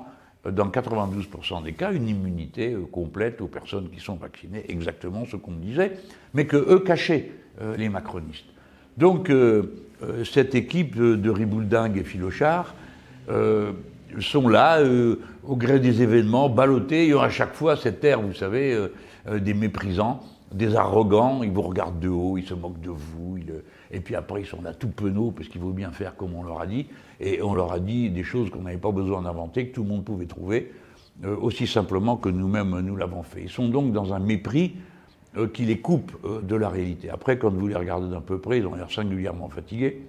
dans 0.51 0.69
92% 0.69 1.63
des 1.63 1.73
cas, 1.73 1.93
une 1.93 2.09
immunité 2.09 2.75
euh, 2.75 2.87
complète 2.91 3.41
aux 3.41 3.47
personnes 3.47 3.89
qui 3.91 4.01
sont 4.01 4.17
vaccinées, 4.17 4.65
exactement 4.69 5.25
ce 5.25 5.37
qu'on 5.37 5.53
disait, 5.53 5.93
mais 6.35 6.47
que 6.47 6.57
eux 6.57 6.81
cachaient, 6.81 7.31
euh, 7.61 7.77
les 7.77 7.89
macronistes. 7.89 8.45
Donc, 8.99 9.31
euh, 9.31 9.85
cette 10.25 10.55
équipe 10.55 10.97
de, 10.97 11.31
ribouldingues 11.31 11.97
et 11.97 12.05
filochards 12.05 12.75
sont 14.21 14.49
là, 14.49 14.83
au 15.45 15.57
gré 15.57 15.81
des 15.81 16.03
événements, 16.03 16.51
ballottés. 16.51 17.05
Il 17.05 17.11
y 17.11 17.15
aura 17.15 17.27
à 17.27 17.31
chaque 17.31 17.55
fois 17.55 17.77
cet 17.77 18.05
air, 18.05 18.21
vous 18.21 18.35
savez, 18.35 18.89
des 19.33 19.55
méprisants, 19.55 20.21
des 20.53 20.77
arrogants, 20.77 21.43
ils 21.43 21.51
vous 21.51 21.63
regardent 21.63 22.01
de 22.01 22.11
haut, 22.11 22.37
ils 22.37 22.45
se 22.47 22.53
moquent 22.53 22.83
de 22.83 22.91
vous, 22.91 23.39
et 23.91 24.01
puis 24.01 24.15
après 24.15 24.43
ils 24.43 24.47
sont 24.47 24.61
là 24.61 24.75
tout 24.75 24.89
penauds 24.89 25.31
parce 25.31 25.49
qu'il 25.49 25.63
vaut 25.63 25.73
bien 25.73 25.91
faire 25.91 26.17
comme 26.17 26.35
on 26.35 26.43
leur 26.43 26.61
a 26.61 26.67
dit, 26.67 26.87
et 27.21 27.43
on 27.43 27.55
leur 27.55 27.73
a 27.73 27.81
dit 27.81 28.11
des 28.11 28.23
choses 28.23 28.51
qu'on 28.51 28.63
n'avait 28.63 28.77
pas 28.77 28.93
besoin 28.93 29.23
d'inventer, 29.23 29.69
que 29.69 29.75
tout 29.75 29.83
le 29.83 29.89
monde 29.89 30.05
pouvait 30.05 30.27
trouver, 30.27 30.73
euh, 31.25 31.37
aussi 31.37 31.67
simplement 31.67 32.17
que 32.17 32.29
nous-mêmes 32.29 32.81
nous 32.81 32.97
l'avons 32.97 33.23
fait. 33.23 33.43
Ils 33.43 33.51
sont 33.51 33.69
donc 33.69 33.93
dans 33.93 34.15
un 34.15 34.19
mépris 34.19 34.75
euh, 35.37 35.49
qui 35.49 35.65
les 35.65 35.79
coupe 35.79 36.13
euh, 36.25 36.41
de 36.43 36.57
la 36.57 36.69
réalité. 36.69 37.11
Après, 37.11 37.39
quand 37.39 37.51
vous 37.51 37.69
les 37.69 37.77
regardez 37.77 38.11
d'un 38.11 38.21
peu 38.21 38.39
près, 38.39 38.59
ils 38.59 38.67
ont 38.67 38.75
l'air 38.75 38.91
singulièrement 38.91 39.49
fatigués, 39.49 40.07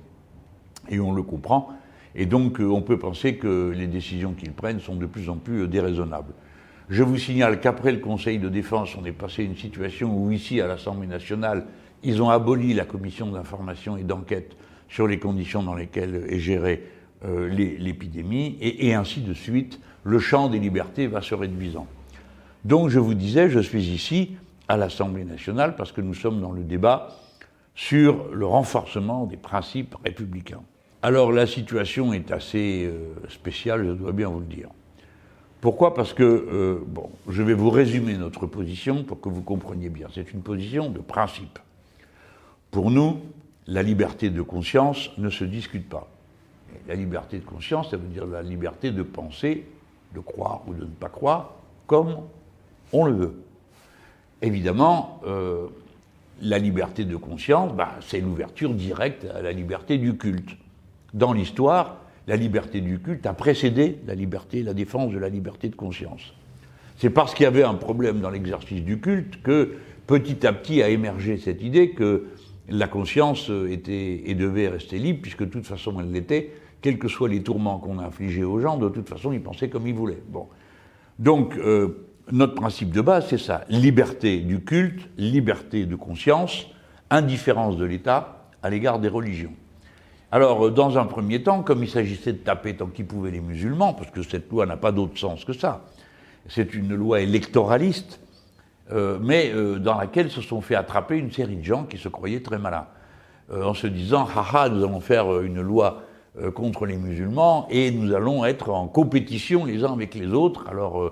et 0.90 1.00
on 1.00 1.14
le 1.14 1.24
comprend, 1.24 1.70
et 2.16 2.26
donc 2.26 2.60
on 2.60 2.82
peut 2.82 2.98
penser 2.98 3.36
que 3.36 3.74
les 3.76 3.88
décisions 3.88 4.34
qu'ils 4.34 4.54
prennent 4.54 4.80
sont 4.80 4.96
de 4.96 5.06
plus 5.06 5.30
en 5.30 5.38
plus 5.38 5.68
déraisonnables. 5.68 6.34
Je 6.90 7.02
vous 7.02 7.18
signale 7.18 7.60
qu'après 7.60 7.92
le 7.92 7.98
Conseil 7.98 8.38
de 8.38 8.48
défense, 8.48 8.96
on 8.96 9.06
est 9.06 9.12
passé 9.12 9.42
à 9.42 9.46
une 9.46 9.56
situation 9.56 10.16
où 10.16 10.32
ici, 10.32 10.62
à 10.62 10.68
l'Assemblée 10.68 11.08
nationale, 11.08 11.66
ils 12.04 12.22
ont 12.22 12.30
aboli 12.30 12.76
la 12.76 12.86
commission 12.86 13.32
d'information 13.32 13.98
et 13.98 14.04
d'enquête 14.04 14.56
sur 14.96 15.08
les 15.08 15.20
conditions 15.20 15.62
dans 15.62 15.76
lesquelles 15.76 16.26
est 16.30 16.40
gérée 16.40 16.82
euh, 17.26 17.50
l'épidémie, 17.50 18.58
et, 18.62 18.94
ainsi 18.94 19.20
de 19.20 19.34
suite, 19.34 19.78
le 20.06 20.20
champ 20.20 20.48
des 20.48 20.58
libertés 20.58 21.08
va 21.08 21.22
se 21.22 21.36
réduisant. 21.36 21.86
Donc 22.64 22.88
je 22.88 23.00
vous 23.00 23.14
disais, 23.14 23.50
je 23.50 23.60
suis 23.60 23.84
ici 23.90 24.38
à 24.70 24.78
l'Assemblée 24.78 25.26
nationale 25.26 25.76
parce 25.76 25.92
que 25.92 26.00
nous 26.00 26.14
sommes 26.14 26.40
dans 26.40 26.54
le 26.54 26.64
débat 26.64 27.10
sur 27.76 28.32
le 28.32 28.46
renforcement 28.46 29.26
des 29.26 29.36
principes 29.36 29.96
républicains. 30.02 30.64
Alors 31.02 31.34
la 31.34 31.46
situation 31.46 32.14
est 32.14 32.32
assez 32.32 32.86
euh, 32.86 33.16
spéciale, 33.28 33.86
je 33.86 33.92
dois 33.92 34.14
bien 34.14 34.30
vous 34.30 34.40
le 34.40 34.46
dire. 34.46 34.70
Pourquoi? 35.60 35.94
Parce 35.94 36.14
que, 36.14 36.24
euh, 36.24 36.80
bon, 36.88 37.10
je 37.28 37.44
vais 37.44 37.54
vous 37.54 37.70
résumer 37.70 38.14
notre 38.14 38.46
position 38.46 39.04
pour 39.04 39.20
que 39.20 39.28
vous 39.28 39.42
compreniez 39.42 39.90
bien. 39.90 40.08
C'est 40.14 40.32
une 40.32 40.42
position 40.42 40.90
de 40.90 41.00
principe. 41.00 41.60
Pour 42.72 42.92
nous, 42.92 43.20
la 43.68 43.84
liberté 43.84 44.30
de 44.30 44.42
conscience 44.42 45.10
ne 45.18 45.30
se 45.30 45.44
discute 45.44 45.90
pas. 45.90 46.08
La 46.88 46.96
liberté 46.96 47.40
de 47.40 47.46
conscience, 47.46 47.92
ça 47.92 47.98
veut 47.98 48.08
dire 48.08 48.26
la 48.26 48.44
liberté 48.44 48.92
de 48.92 49.02
penser, 49.02 49.66
de 50.14 50.20
croire 50.20 50.62
ou 50.68 50.74
de 50.74 50.82
ne 50.82 50.90
pas 50.90 51.10
croire, 51.10 51.54
comme 51.88 52.18
on 52.94 53.06
le 53.06 53.14
veut. 53.14 53.34
Évidemment, 54.42 55.22
euh, 55.26 55.68
la 56.42 56.60
liberté 56.60 57.06
de 57.06 57.16
conscience, 57.16 57.74
bah, 57.74 57.96
c'est 58.02 58.20
l'ouverture 58.20 58.74
directe 58.74 59.26
à 59.34 59.42
la 59.42 59.52
liberté 59.52 59.98
du 59.98 60.18
culte. 60.18 60.52
Dans 61.14 61.34
l'histoire, 61.34 61.98
la 62.28 62.36
liberté 62.36 62.82
du 62.82 63.00
culte 63.00 63.26
a 63.26 63.34
précédé 63.34 64.00
la 64.06 64.16
liberté, 64.16 64.62
la 64.64 64.74
défense 64.74 65.12
de 65.14 65.20
la 65.20 65.30
liberté 65.30 65.70
de 65.70 65.76
conscience. 65.76 66.34
C'est 66.98 67.10
parce 67.10 67.34
qu'il 67.34 67.44
y 67.44 67.48
avait 67.48 67.64
un 67.64 67.76
problème 67.76 68.20
dans 68.20 68.30
l'exercice 68.30 68.84
du 68.84 69.00
culte 69.00 69.42
que 69.42 69.76
petit 70.08 70.46
à 70.46 70.54
petit 70.54 70.82
a 70.82 70.90
émergé 70.90 71.38
cette 71.38 71.62
idée 71.62 71.92
que 71.92 72.28
la 72.70 72.88
conscience 72.88 73.52
était 73.70 74.24
et 74.26 74.36
devait 74.36 74.68
rester 74.68 74.98
libre, 74.98 75.20
puisque 75.22 75.44
de 75.44 75.50
toute 75.50 75.66
façon 75.66 76.00
elle 76.00 76.12
l'était, 76.12 76.52
quels 76.82 77.00
que 77.00 77.08
soient 77.08 77.30
les 77.30 77.44
tourments 77.44 77.80
qu'on 77.80 78.00
a 78.00 78.06
infligés 78.06 78.44
aux 78.44 78.60
gens, 78.60 78.78
de 78.78 78.90
toute 78.90 79.10
façon 79.10 79.32
ils 79.32 79.42
pensaient 79.42 79.70
comme 79.70 79.88
ils 79.88 79.94
voulaient. 79.94 80.22
Bon. 80.30 80.48
Donc, 81.20 81.56
euh, 81.58 82.06
notre 82.32 82.56
principe 82.56 82.92
de 82.92 83.02
base, 83.02 83.28
c'est 83.30 83.38
ça. 83.38 83.64
Liberté 83.70 84.40
du 84.40 84.64
culte, 84.64 85.08
liberté 85.18 85.86
de 85.86 85.96
conscience, 85.96 86.68
indifférence 87.10 87.78
de 87.78 87.86
l'État 87.86 88.50
à 88.64 88.70
l'égard 88.70 89.00
des 89.00 89.08
religions. 89.08 89.54
Alors, 90.32 90.68
euh, 90.68 90.72
dans 90.72 90.98
un 90.98 91.06
premier 91.06 91.44
temps, 91.44 91.62
comme 91.62 91.84
il 91.84 91.90
s'agissait 91.90 92.34
de 92.34 92.40
taper 92.40 92.76
tant 92.76 92.88
qu'ils 92.88 93.06
pouvaient 93.06 93.32
les 93.32 93.42
musulmans, 93.42 93.94
parce 93.94 94.12
que 94.12 94.24
cette 94.24 94.50
loi 94.52 94.66
n'a 94.66 94.78
pas 94.78 94.92
d'autre 94.92 95.18
sens 95.18 95.46
que 95.46 95.54
ça, 95.54 95.86
c'est 96.48 96.74
une 96.74 96.94
loi 96.94 97.22
électoraliste, 97.22 98.20
euh, 98.92 99.18
mais 99.22 99.52
euh, 99.54 99.80
dans 99.80 99.98
laquelle 99.98 100.30
se 100.30 100.42
sont 100.42 100.62
fait 100.62 100.76
attraper 100.76 101.18
une 101.18 101.32
série 101.32 101.56
de 101.58 101.64
gens 101.64 101.84
qui 101.84 101.98
se 101.98 102.10
croyaient 102.10 102.42
très 102.42 102.60
malins, 102.60 102.88
en 103.54 103.76
se 103.76 103.86
disant, 103.86 104.28
haha, 104.36 104.70
nous 104.70 104.84
allons 104.84 105.00
faire 105.00 105.42
une 105.42 105.62
loi 105.62 106.02
contre 106.56 106.88
les 106.88 106.98
musulmans 106.98 107.68
et 107.70 107.92
nous 107.92 108.16
allons 108.16 108.44
être 108.44 108.72
en 108.72 108.88
compétition 108.88 109.66
les 109.66 109.84
uns 109.84 109.94
avec 109.94 110.16
les 110.16 110.34
autres. 110.34 110.66
Alors, 110.68 111.12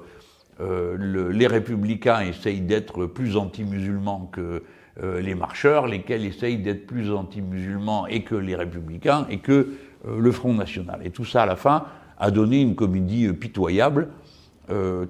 euh, 0.62 1.32
les 1.32 1.48
républicains 1.48 2.22
essayent 2.22 2.62
d'être 2.62 3.06
plus 3.08 3.38
anti-musulmans 3.38 4.30
que 4.32 4.64
euh, 5.02 5.20
les 5.22 5.34
marcheurs, 5.34 5.88
lesquels 5.88 6.26
essayent 6.26 6.60
d'être 6.60 6.86
plus 6.86 7.12
anti-musulmans 7.12 8.06
et 8.06 8.22
que 8.22 8.36
les 8.36 8.56
républicains 8.56 9.26
et 9.30 9.40
que 9.40 9.74
euh, 10.08 10.20
le 10.20 10.32
Front 10.32 10.54
National. 10.54 11.02
Et 11.04 11.10
tout 11.10 11.26
ça, 11.26 11.44
à 11.44 11.46
la 11.48 11.56
fin, 11.56 11.86
a 12.20 12.30
donné 12.30 12.62
une 12.62 12.76
comédie 12.76 13.34
pitoyable 13.34 14.10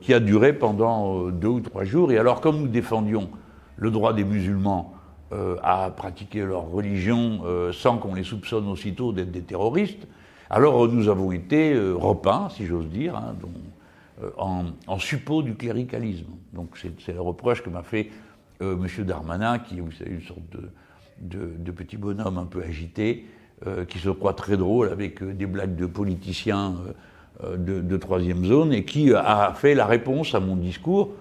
qui 0.01 0.13
a 0.13 0.19
duré 0.19 0.53
pendant 0.53 1.29
deux 1.29 1.47
ou 1.47 1.59
trois 1.59 1.83
jours. 1.83 2.11
Et 2.11 2.17
alors, 2.17 2.41
comme 2.41 2.57
nous 2.57 2.67
défendions 2.67 3.29
le 3.77 3.91
droit 3.91 4.13
des 4.13 4.23
musulmans 4.23 4.95
à 5.61 5.91
pratiquer 5.95 6.43
leur 6.43 6.69
religion 6.69 7.41
sans 7.71 7.97
qu'on 7.97 8.15
les 8.15 8.23
soupçonne 8.23 8.67
aussitôt 8.67 9.13
d'être 9.13 9.31
des 9.31 9.43
terroristes, 9.43 10.07
alors 10.49 10.87
nous 10.87 11.07
avons 11.07 11.31
été 11.31 11.77
repeints, 11.77 12.49
si 12.49 12.65
j'ose 12.65 12.87
dire, 12.87 13.15
hein, 13.15 13.35
euh, 14.21 14.29
en, 14.37 14.99
suppôt 14.99 15.41
du 15.41 15.55
cléricalisme. 15.55 16.27
Donc 16.53 16.77
c'est 16.77 17.13
le 17.13 17.21
reproche 17.21 17.63
que 17.63 17.69
m'a 17.69 17.81
fait 17.81 18.11
euh, 18.61 18.75
M. 18.75 19.05
Darmanin, 19.05 19.57
qui 19.57 19.75
est 19.75 20.05
une 20.05 20.21
sorte 20.21 20.41
de, 21.19 21.71
petit 21.71 21.97
bonhomme 21.97 22.37
un 22.37 22.45
peu 22.45 22.61
agité, 22.61 23.25
euh, 23.65 23.85
qui 23.85 23.97
se 23.97 24.09
croit 24.09 24.33
très 24.33 24.55
drôle 24.55 24.89
avec 24.89 25.23
des 25.23 25.47
blagues 25.47 25.75
de 25.75 25.87
politiciens 25.87 26.75
de, 27.41 27.97
troisième 27.97 28.45
zone, 28.45 28.73
et 28.73 28.85
qui 28.85 29.13
a 29.13 29.53
fait 29.55 29.75
la 29.75 29.85
réponse 29.85 30.35
à 30.35 30.39
mon 30.39 30.55
discours. 30.55 31.11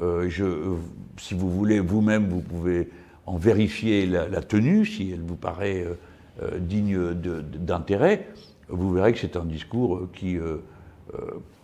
Je, 0.00 0.74
si 1.16 1.34
vous 1.34 1.50
voulez 1.50 1.80
vous-même, 1.80 2.28
vous 2.28 2.40
pouvez 2.40 2.90
en 3.26 3.36
vérifier 3.36 4.06
la, 4.06 4.42
tenue, 4.42 4.84
si 4.84 5.10
elle 5.10 5.22
vous 5.22 5.36
paraît 5.36 5.86
digne 6.58 7.14
d'intérêt. 7.14 8.28
Vous 8.68 8.92
verrez 8.92 9.12
que 9.12 9.18
c'est 9.18 9.36
un 9.36 9.44
discours 9.44 10.08
qui 10.12 10.38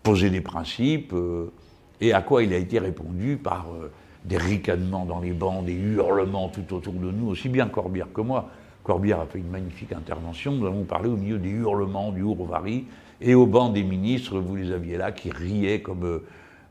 poser 0.02 0.30
des 0.30 0.40
principes, 0.40 1.12
euh, 1.12 1.52
et 2.00 2.12
à 2.12 2.22
quoi 2.22 2.42
il 2.42 2.52
a 2.52 2.56
été 2.56 2.78
répondu 2.78 3.36
par 3.36 3.66
euh, 3.72 3.90
des 4.24 4.36
ricanements 4.36 5.04
dans 5.04 5.20
les 5.20 5.32
bancs, 5.32 5.64
des 5.64 5.74
hurlements 5.74 6.48
tout 6.48 6.74
autour 6.74 6.94
de 6.94 7.10
nous, 7.10 7.28
aussi 7.28 7.48
bien 7.48 7.66
Corbière 7.66 8.08
que 8.12 8.20
moi. 8.20 8.48
Corbière 8.82 9.20
a 9.20 9.26
fait 9.26 9.38
une 9.38 9.50
magnifique 9.50 9.92
intervention, 9.92 10.52
nous 10.52 10.66
avons 10.66 10.84
parlé 10.84 11.08
au 11.08 11.16
milieu 11.16 11.38
des 11.38 11.50
hurlements 11.50 12.12
du 12.12 12.22
Hourvari, 12.22 12.84
et 13.20 13.34
au 13.34 13.46
banc 13.46 13.70
des 13.70 13.82
ministres, 13.82 14.38
vous 14.38 14.56
les 14.56 14.72
aviez 14.72 14.96
là, 14.96 15.12
qui 15.12 15.30
riaient 15.30 15.80
comme, 15.80 16.20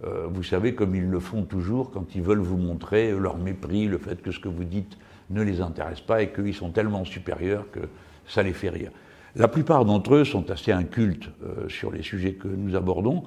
euh, 0.03 0.27
vous 0.27 0.44
savez, 0.44 0.75
comme 0.75 0.96
ils 0.96 1.08
le 1.08 1.20
font 1.20 1.44
toujours 1.44 1.91
quand 1.91 2.15
ils 2.15 2.22
veulent 2.22 2.39
vous 2.39 2.58
montrer 2.58 3.12
leur 3.12 3.38
mépris, 3.38 3.88
le 3.88 3.98
fait 3.98 4.22
que 4.22 4.32
ce 4.32 4.39
que 4.39 4.50
vous 4.50 4.63
dites 4.63 4.98
ne 5.29 5.41
les 5.44 5.62
intéresse 5.62 6.01
pas 6.01 6.22
et 6.22 6.32
qu'ils 6.32 6.56
sont 6.56 6.72
tellement 6.72 7.06
supérieurs 7.06 7.65
que 7.72 7.82
ça 8.27 8.44
les 8.44 8.53
fait 8.53 8.70
rire. 8.70 8.91
La 9.36 9.48
plupart 9.48 9.86
d'entre 9.86 10.15
eux 10.15 10.25
sont 10.25 10.50
assez 10.50 10.72
incultes 10.72 11.29
euh, 11.44 11.70
sur 11.70 11.91
les 11.91 12.01
sujets 12.01 12.34
que 12.34 12.48
nous 12.48 12.75
abordons, 12.75 13.24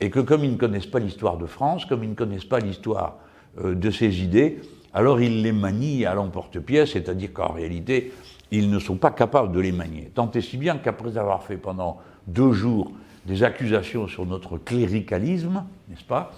et 0.00 0.10
que 0.10 0.20
comme 0.20 0.44
ils 0.44 0.52
ne 0.52 0.56
connaissent 0.56 0.86
pas 0.86 0.98
l'histoire 0.98 1.38
de 1.38 1.46
France, 1.46 1.86
comme 1.86 2.04
ils 2.04 2.10
ne 2.10 2.14
connaissent 2.14 2.44
pas 2.44 2.60
l'histoire 2.60 3.16
euh, 3.62 3.74
de 3.74 3.90
ces 3.90 4.22
idées, 4.22 4.60
alors 4.96 5.20
ils 5.20 5.42
les 5.42 5.52
manient 5.52 6.06
à 6.06 6.14
l'emporte-pièce, 6.14 6.92
c'est-à-dire 6.92 7.34
qu'en 7.34 7.52
réalité, 7.52 8.14
ils 8.50 8.70
ne 8.70 8.78
sont 8.78 8.96
pas 8.96 9.10
capables 9.10 9.52
de 9.52 9.60
les 9.60 9.70
manier. 9.70 10.10
Tant 10.14 10.30
et 10.30 10.40
si 10.40 10.56
bien 10.56 10.78
qu'après 10.78 11.18
avoir 11.18 11.42
fait 11.42 11.58
pendant 11.58 11.98
deux 12.26 12.52
jours 12.52 12.90
des 13.26 13.42
accusations 13.42 14.08
sur 14.08 14.24
notre 14.24 14.56
cléricalisme, 14.56 15.64
n'est-ce 15.90 16.04
pas 16.04 16.32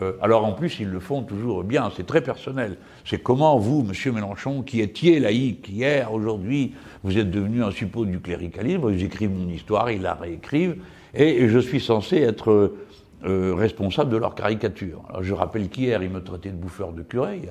euh, 0.00 0.12
alors 0.22 0.46
en 0.46 0.52
plus, 0.52 0.80
ils 0.80 0.88
le 0.88 0.98
font 0.98 1.22
toujours 1.22 1.62
bien, 1.62 1.92
c'est 1.94 2.06
très 2.06 2.22
personnel. 2.22 2.78
C'est 3.04 3.22
comment 3.22 3.58
vous, 3.58 3.82
Monsieur 3.82 4.12
Mélenchon, 4.12 4.62
qui 4.62 4.80
étiez 4.80 5.20
laïque 5.20 5.68
hier, 5.68 6.10
aujourd'hui, 6.10 6.72
vous 7.02 7.18
êtes 7.18 7.30
devenu 7.30 7.62
un 7.62 7.70
suppôt 7.70 8.06
du 8.06 8.18
cléricalisme, 8.18 8.90
ils 8.90 9.04
écrivent 9.04 9.30
mon 9.30 9.48
histoire, 9.50 9.90
ils 9.90 10.00
la 10.00 10.14
réécrivent, 10.14 10.76
et 11.12 11.48
je 11.48 11.58
suis 11.58 11.80
censé 11.80 12.16
être 12.16 12.72
euh, 13.26 13.54
responsable 13.54 14.10
de 14.10 14.16
leur 14.16 14.34
caricature. 14.34 15.02
Alors 15.10 15.22
je 15.22 15.34
rappelle 15.34 15.68
qu'hier, 15.68 16.02
ils 16.02 16.10
me 16.10 16.24
traitaient 16.24 16.50
de 16.50 16.56
bouffeur 16.56 16.92
de 16.92 17.02
curé, 17.02 17.42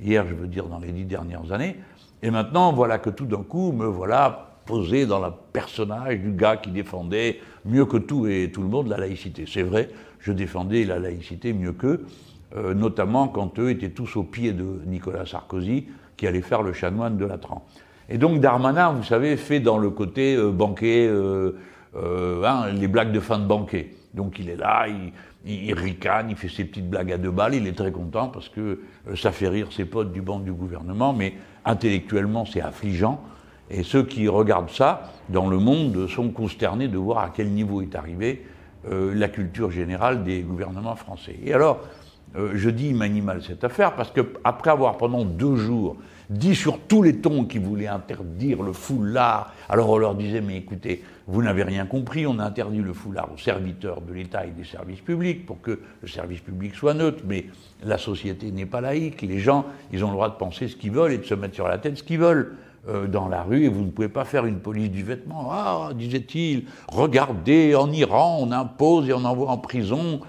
hier, 0.00 0.26
je 0.26 0.34
veux 0.34 0.46
dire, 0.46 0.66
dans 0.66 0.78
les 0.78 0.92
dix 0.92 1.04
dernières 1.04 1.52
années, 1.52 1.76
et 2.22 2.30
maintenant, 2.30 2.72
voilà 2.72 2.98
que 2.98 3.10
tout 3.10 3.26
d'un 3.26 3.42
coup, 3.42 3.72
me 3.72 3.86
voilà 3.86 4.56
posé 4.66 5.06
dans 5.06 5.24
le 5.24 5.30
personnage 5.52 6.18
du 6.18 6.32
gars 6.32 6.56
qui 6.56 6.70
défendait 6.70 7.40
mieux 7.64 7.84
que 7.86 7.96
tout 7.96 8.26
et 8.26 8.50
tout 8.52 8.62
le 8.62 8.68
monde 8.68 8.88
la 8.88 8.98
laïcité. 8.98 9.44
C'est 9.46 9.62
vrai, 9.62 9.90
je 10.18 10.32
défendais 10.32 10.84
la 10.84 10.98
laïcité 10.98 11.52
mieux 11.52 11.72
qu'eux, 11.72 12.04
euh, 12.56 12.74
notamment 12.74 13.28
quand 13.28 13.58
eux 13.58 13.70
étaient 13.70 13.90
tous 13.90 14.16
au 14.16 14.24
pied 14.24 14.52
de 14.52 14.80
Nicolas 14.86 15.24
Sarkozy, 15.24 15.86
qui 16.16 16.26
allait 16.26 16.42
faire 16.42 16.62
le 16.62 16.72
chanoine 16.72 17.16
de 17.16 17.24
Latran. 17.24 17.64
Et 18.08 18.18
donc 18.18 18.40
Darmanin, 18.40 18.92
vous 18.92 19.04
savez, 19.04 19.36
fait 19.36 19.60
dans 19.60 19.78
le 19.78 19.90
côté 19.90 20.34
euh, 20.36 20.50
banquet, 20.50 21.06
euh, 21.08 21.52
hein, 22.44 22.72
les 22.72 22.88
blagues 22.88 23.12
de 23.12 23.20
fin 23.20 23.38
de 23.38 23.46
banquet. 23.46 23.94
Donc 24.14 24.38
il 24.38 24.48
est 24.48 24.56
là, 24.56 24.86
il, 24.88 25.12
il, 25.46 25.74
ricane, 25.74 26.30
il 26.30 26.36
fait 26.36 26.48
ses 26.48 26.64
petites 26.64 26.90
blagues 26.90 27.12
à 27.12 27.18
deux 27.18 27.30
balles, 27.30 27.54
il 27.54 27.66
est 27.66 27.76
très 27.76 27.92
content 27.92 28.28
parce 28.28 28.48
que 28.48 28.80
ça 29.14 29.32
fait 29.32 29.48
rire 29.48 29.72
ses 29.72 29.84
potes 29.84 30.12
du 30.12 30.20
banc 30.20 30.40
du 30.40 30.52
gouvernement, 30.52 31.12
mais 31.12 31.34
intellectuellement 31.64 32.44
c'est 32.44 32.60
affligeant. 32.60 33.22
Et 33.70 33.82
ceux 33.82 34.04
qui 34.04 34.28
regardent 34.28 34.70
ça 34.70 35.12
dans 35.28 35.48
le 35.48 35.58
monde 35.58 36.06
sont 36.08 36.30
consternés 36.30 36.88
de 36.88 36.98
voir 36.98 37.18
à 37.18 37.30
quel 37.30 37.50
niveau 37.50 37.82
est 37.82 37.94
arrivé 37.94 38.44
euh, 38.88 39.12
la 39.14 39.28
culture 39.28 39.70
générale 39.70 40.22
des 40.22 40.42
gouvernements 40.42 40.94
français. 40.94 41.36
Et 41.44 41.52
alors, 41.52 41.80
euh, 42.36 42.52
je 42.54 42.70
dis 42.70 42.88
il 42.88 42.96
manie 42.96 43.20
mal 43.20 43.42
cette 43.42 43.64
affaire 43.64 43.94
parce 43.94 44.10
qu'après 44.10 44.70
avoir 44.70 44.96
pendant 44.96 45.24
deux 45.24 45.56
jours 45.56 45.96
dit 46.28 46.56
sur 46.56 46.80
tous 46.80 47.02
les 47.02 47.16
tons 47.16 47.44
qu'ils 47.44 47.60
voulaient 47.60 47.86
interdire 47.86 48.62
le 48.62 48.72
foulard, 48.72 49.52
alors 49.68 49.90
on 49.90 49.98
leur 49.98 50.14
disait 50.16 50.40
mais 50.40 50.56
écoutez, 50.56 51.02
vous 51.28 51.42
n'avez 51.42 51.62
rien 51.62 51.86
compris, 51.86 52.26
on 52.26 52.38
a 52.38 52.44
interdit 52.44 52.80
le 52.80 52.92
foulard 52.92 53.28
aux 53.32 53.38
serviteurs 53.38 54.00
de 54.00 54.12
l'État 54.12 54.44
et 54.44 54.50
des 54.50 54.64
services 54.64 55.00
publics 55.00 55.46
pour 55.46 55.60
que 55.60 55.80
le 56.02 56.08
service 56.08 56.40
public 56.40 56.74
soit 56.74 56.94
neutre, 56.94 57.22
mais 57.26 57.46
la 57.84 57.98
société 57.98 58.50
n'est 58.50 58.66
pas 58.66 58.80
laïque, 58.80 59.22
les 59.22 59.38
gens, 59.38 59.66
ils 59.92 60.04
ont 60.04 60.08
le 60.08 60.14
droit 60.14 60.28
de 60.28 60.34
penser 60.34 60.68
ce 60.68 60.76
qu'ils 60.76 60.92
veulent 60.92 61.12
et 61.12 61.18
de 61.18 61.24
se 61.24 61.34
mettre 61.34 61.54
sur 61.54 61.68
la 61.68 61.78
tête 61.78 61.98
ce 61.98 62.02
qu'ils 62.02 62.18
veulent. 62.18 62.56
Euh, 62.88 63.08
dans 63.08 63.26
la 63.26 63.42
rue 63.42 63.64
et 63.64 63.68
vous 63.68 63.82
ne 63.82 63.90
pouvez 63.90 64.08
pas 64.08 64.24
faire 64.24 64.46
une 64.46 64.60
police 64.60 64.92
du 64.92 65.02
vêtement. 65.02 65.48
Ah, 65.50 65.90
disait-il, 65.92 66.66
regardez, 66.86 67.74
en 67.74 67.90
Iran, 67.90 68.38
on 68.40 68.52
impose 68.52 69.08
et 69.08 69.12
on 69.12 69.24
envoie 69.24 69.50
en 69.50 69.58
prison 69.58 70.20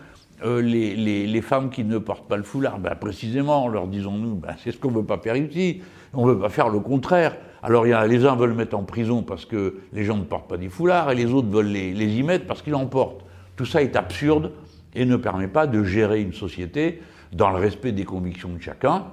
euh, 0.43 0.61
les, 0.61 1.41
femmes 1.41 1.69
qui 1.69 1.83
ne 1.83 1.97
portent 1.97 2.27
pas 2.27 2.37
le 2.37 2.43
foulard. 2.43 2.79
Ben, 2.79 2.95
précisément, 2.95 3.67
leur 3.67 3.87
disons-nous, 3.87 4.35
ben, 4.35 4.55
c'est 4.63 4.71
ce 4.71 4.77
qu'on 4.77 4.91
ne 4.91 4.97
veut 4.97 5.05
pas 5.05 5.17
faire 5.17 5.35
ici. 5.35 5.81
On 6.13 6.25
ne 6.25 6.33
veut 6.33 6.39
pas 6.39 6.49
faire 6.49 6.69
le 6.69 6.79
contraire. 6.79 7.37
Alors 7.63 7.87
y 7.87 7.93
a, 7.93 8.05
les 8.05 8.25
uns 8.25 8.35
veulent 8.35 8.53
mettre 8.53 8.77
en 8.77 8.83
prison 8.83 9.23
parce 9.23 9.45
que 9.45 9.79
les 9.93 10.03
gens 10.03 10.17
ne 10.17 10.23
portent 10.23 10.47
pas 10.47 10.57
des 10.57 10.69
foulards 10.69 11.11
et 11.11 11.15
les 11.15 11.25
autres 11.33 11.47
veulent 11.47 11.67
les, 11.67 11.93
les 11.93 12.19
y 12.19 12.23
mettre 12.23 12.45
parce 12.45 12.61
qu'ils 12.61 12.75
en 12.75 12.85
portent. 12.85 13.25
Tout 13.55 13.65
ça 13.65 13.81
est 13.81 13.95
absurde 13.95 14.51
et 14.93 15.05
ne 15.05 15.15
permet 15.15 15.47
pas 15.47 15.65
de 15.65 15.83
gérer 15.83 16.21
une 16.21 16.33
société 16.33 17.01
dans 17.33 17.49
le 17.49 17.57
respect 17.57 17.91
des 17.91 18.05
convictions 18.05 18.49
de 18.49 18.61
chacun, 18.61 19.05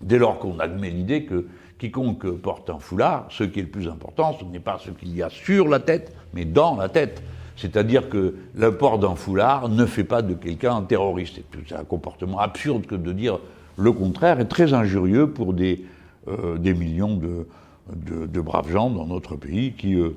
dès 0.00 0.18
lors 0.18 0.38
qu'on 0.38 0.58
admet 0.60 0.90
l'idée 0.90 1.24
que 1.24 1.46
quiconque 1.78 2.28
porte 2.38 2.70
un 2.70 2.78
foulard, 2.78 3.26
ce 3.30 3.44
qui 3.44 3.58
est 3.58 3.62
le 3.62 3.68
plus 3.68 3.88
important, 3.88 4.36
ce 4.38 4.44
n'est 4.44 4.60
pas 4.60 4.78
ce 4.78 4.90
qu'il 4.90 5.14
y 5.14 5.22
a 5.22 5.28
sur 5.28 5.68
la 5.68 5.80
tête, 5.80 6.16
mais 6.32 6.44
dans 6.44 6.76
la 6.76 6.88
tête. 6.88 7.22
C'est-à-dire 7.56 8.08
que 8.08 8.34
le 8.54 8.76
port 8.76 8.98
d'un 8.98 9.14
foulard 9.14 9.68
ne 9.68 9.86
fait 9.86 10.04
pas 10.04 10.22
de 10.22 10.34
quelqu'un 10.34 10.76
un 10.76 10.82
terroriste. 10.82 11.40
C'est 11.68 11.74
un 11.74 11.84
comportement 11.84 12.40
absurde 12.40 12.86
que 12.86 12.94
de 12.94 13.12
dire 13.12 13.38
le 13.76 13.92
contraire 13.92 14.40
et 14.40 14.48
très 14.48 14.74
injurieux 14.74 15.30
pour 15.30 15.54
des, 15.54 15.84
euh, 16.28 16.58
millions 16.58 17.16
de, 17.16 17.46
de, 17.92 18.40
braves 18.40 18.70
gens 18.70 18.90
dans 18.90 19.06
notre 19.06 19.36
pays 19.36 19.72
qui 19.72 19.94
euh, 19.94 20.16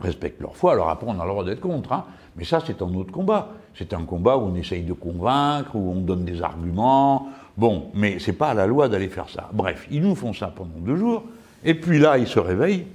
respectent 0.00 0.40
leur 0.40 0.56
foi. 0.56 0.72
Alors 0.72 0.90
après, 0.90 1.06
on 1.08 1.20
a 1.20 1.24
le 1.24 1.30
droit 1.30 1.44
d'être 1.44 1.60
contre, 1.60 1.92
hein. 1.92 2.04
mais 2.36 2.44
ça, 2.44 2.60
c'est 2.64 2.82
un 2.82 2.92
autre 2.94 3.12
combat. 3.12 3.52
C'est 3.76 3.92
un 3.92 4.04
combat 4.04 4.36
où 4.36 4.42
on 4.42 4.54
essaye 4.54 4.82
de 4.82 4.92
convaincre, 4.92 5.74
où 5.74 5.90
on 5.90 6.00
donne 6.00 6.24
des 6.24 6.42
arguments. 6.42 7.28
Bon, 7.56 7.90
mais 7.94 8.18
c'est 8.18 8.32
pas 8.32 8.50
à 8.50 8.54
la 8.54 8.66
loi 8.66 8.88
d'aller 8.88 9.08
faire 9.08 9.28
ça. 9.28 9.50
Bref, 9.52 9.86
ils 9.90 10.02
nous 10.02 10.14
font 10.14 10.32
ça 10.32 10.52
pendant 10.54 10.78
deux 10.78 10.96
jours, 10.96 11.24
et 11.64 11.74
puis 11.74 11.98
là, 11.98 12.18
ils 12.18 12.26
se 12.26 12.38
réveillent, 12.38 12.86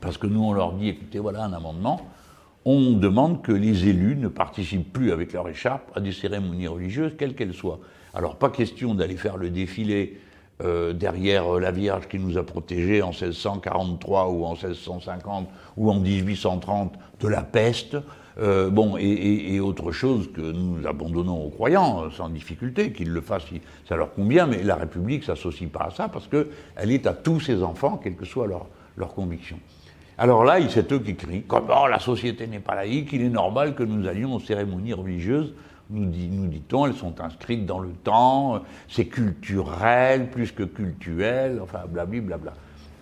parce 0.00 0.18
que 0.18 0.26
nous, 0.26 0.42
on 0.42 0.52
leur 0.52 0.72
dit, 0.72 0.88
écoutez, 0.88 1.18
voilà 1.18 1.44
un 1.44 1.52
amendement, 1.52 2.00
on 2.64 2.92
demande 2.92 3.42
que 3.42 3.52
les 3.52 3.88
élus 3.88 4.16
ne 4.16 4.28
participent 4.28 4.92
plus 4.92 5.12
avec 5.12 5.32
leur 5.32 5.48
écharpe 5.48 5.90
à 5.96 6.00
des 6.00 6.12
cérémonies 6.12 6.68
religieuses, 6.68 7.12
quelles 7.18 7.34
qu'elles 7.34 7.54
soient. 7.54 7.80
Alors, 8.14 8.36
pas 8.36 8.50
question 8.50 8.94
d'aller 8.94 9.16
faire 9.16 9.36
le 9.36 9.50
défilé 9.50 10.20
euh, 10.62 10.92
derrière 10.92 11.52
la 11.60 11.70
Vierge 11.70 12.08
qui 12.08 12.18
nous 12.18 12.36
a 12.36 12.44
protégés 12.44 13.00
en 13.00 13.10
1643 13.10 14.28
ou 14.28 14.44
en 14.44 14.54
1650 14.54 15.48
ou 15.76 15.90
en 15.90 16.00
1830 16.00 16.94
de 17.20 17.28
la 17.28 17.42
peste, 17.42 17.96
euh, 18.40 18.68
bon, 18.68 18.96
et, 18.98 19.58
autre 19.60 19.90
chose 19.90 20.30
que 20.32 20.40
nous 20.40 20.86
abandonnons 20.86 21.44
aux 21.44 21.50
croyants 21.50 22.04
euh, 22.04 22.10
sans 22.10 22.28
difficulté, 22.28 22.92
qu'ils 22.92 23.10
le 23.10 23.20
fassent 23.20 23.46
si 23.46 23.60
ça 23.88 23.96
leur 23.96 24.14
convient, 24.14 24.46
mais 24.46 24.62
la 24.62 24.76
République 24.76 25.24
s'associe 25.24 25.70
pas 25.70 25.86
à 25.86 25.90
ça 25.90 26.08
parce 26.08 26.28
qu'elle 26.28 26.90
est 26.90 27.06
à 27.06 27.14
tous 27.14 27.40
ses 27.40 27.62
enfants, 27.62 28.00
quelle 28.02 28.16
que 28.16 28.24
soit 28.24 28.46
leur, 28.46 28.66
leur. 28.96 29.14
Alors 30.20 30.44
là, 30.44 30.58
c'est 30.68 30.92
eux 30.92 30.98
qui 30.98 31.14
crient 31.14 31.44
comment 31.46 31.86
la 31.86 32.00
société 32.00 32.48
n'est 32.48 32.58
pas 32.58 32.74
laïque, 32.74 33.10
il 33.12 33.22
est 33.22 33.28
normal 33.28 33.76
que 33.76 33.84
nous 33.84 34.04
allions 34.08 34.34
aux 34.34 34.40
cérémonies 34.40 34.92
religieuses. 34.92 35.54
Nous, 35.90 36.06
dit, 36.06 36.28
nous 36.28 36.48
dit-on, 36.48 36.86
elles 36.86 36.94
sont 36.94 37.20
inscrites 37.20 37.64
dans 37.64 37.78
le 37.78 37.90
temps, 37.90 38.62
c'est 38.88 39.06
culturel 39.06 40.28
plus 40.28 40.50
que 40.50 40.64
cultuel, 40.64 41.60
enfin 41.62 41.82
blablabla. 41.88 42.36
Bla, 42.36 42.36
bla. 42.36 42.52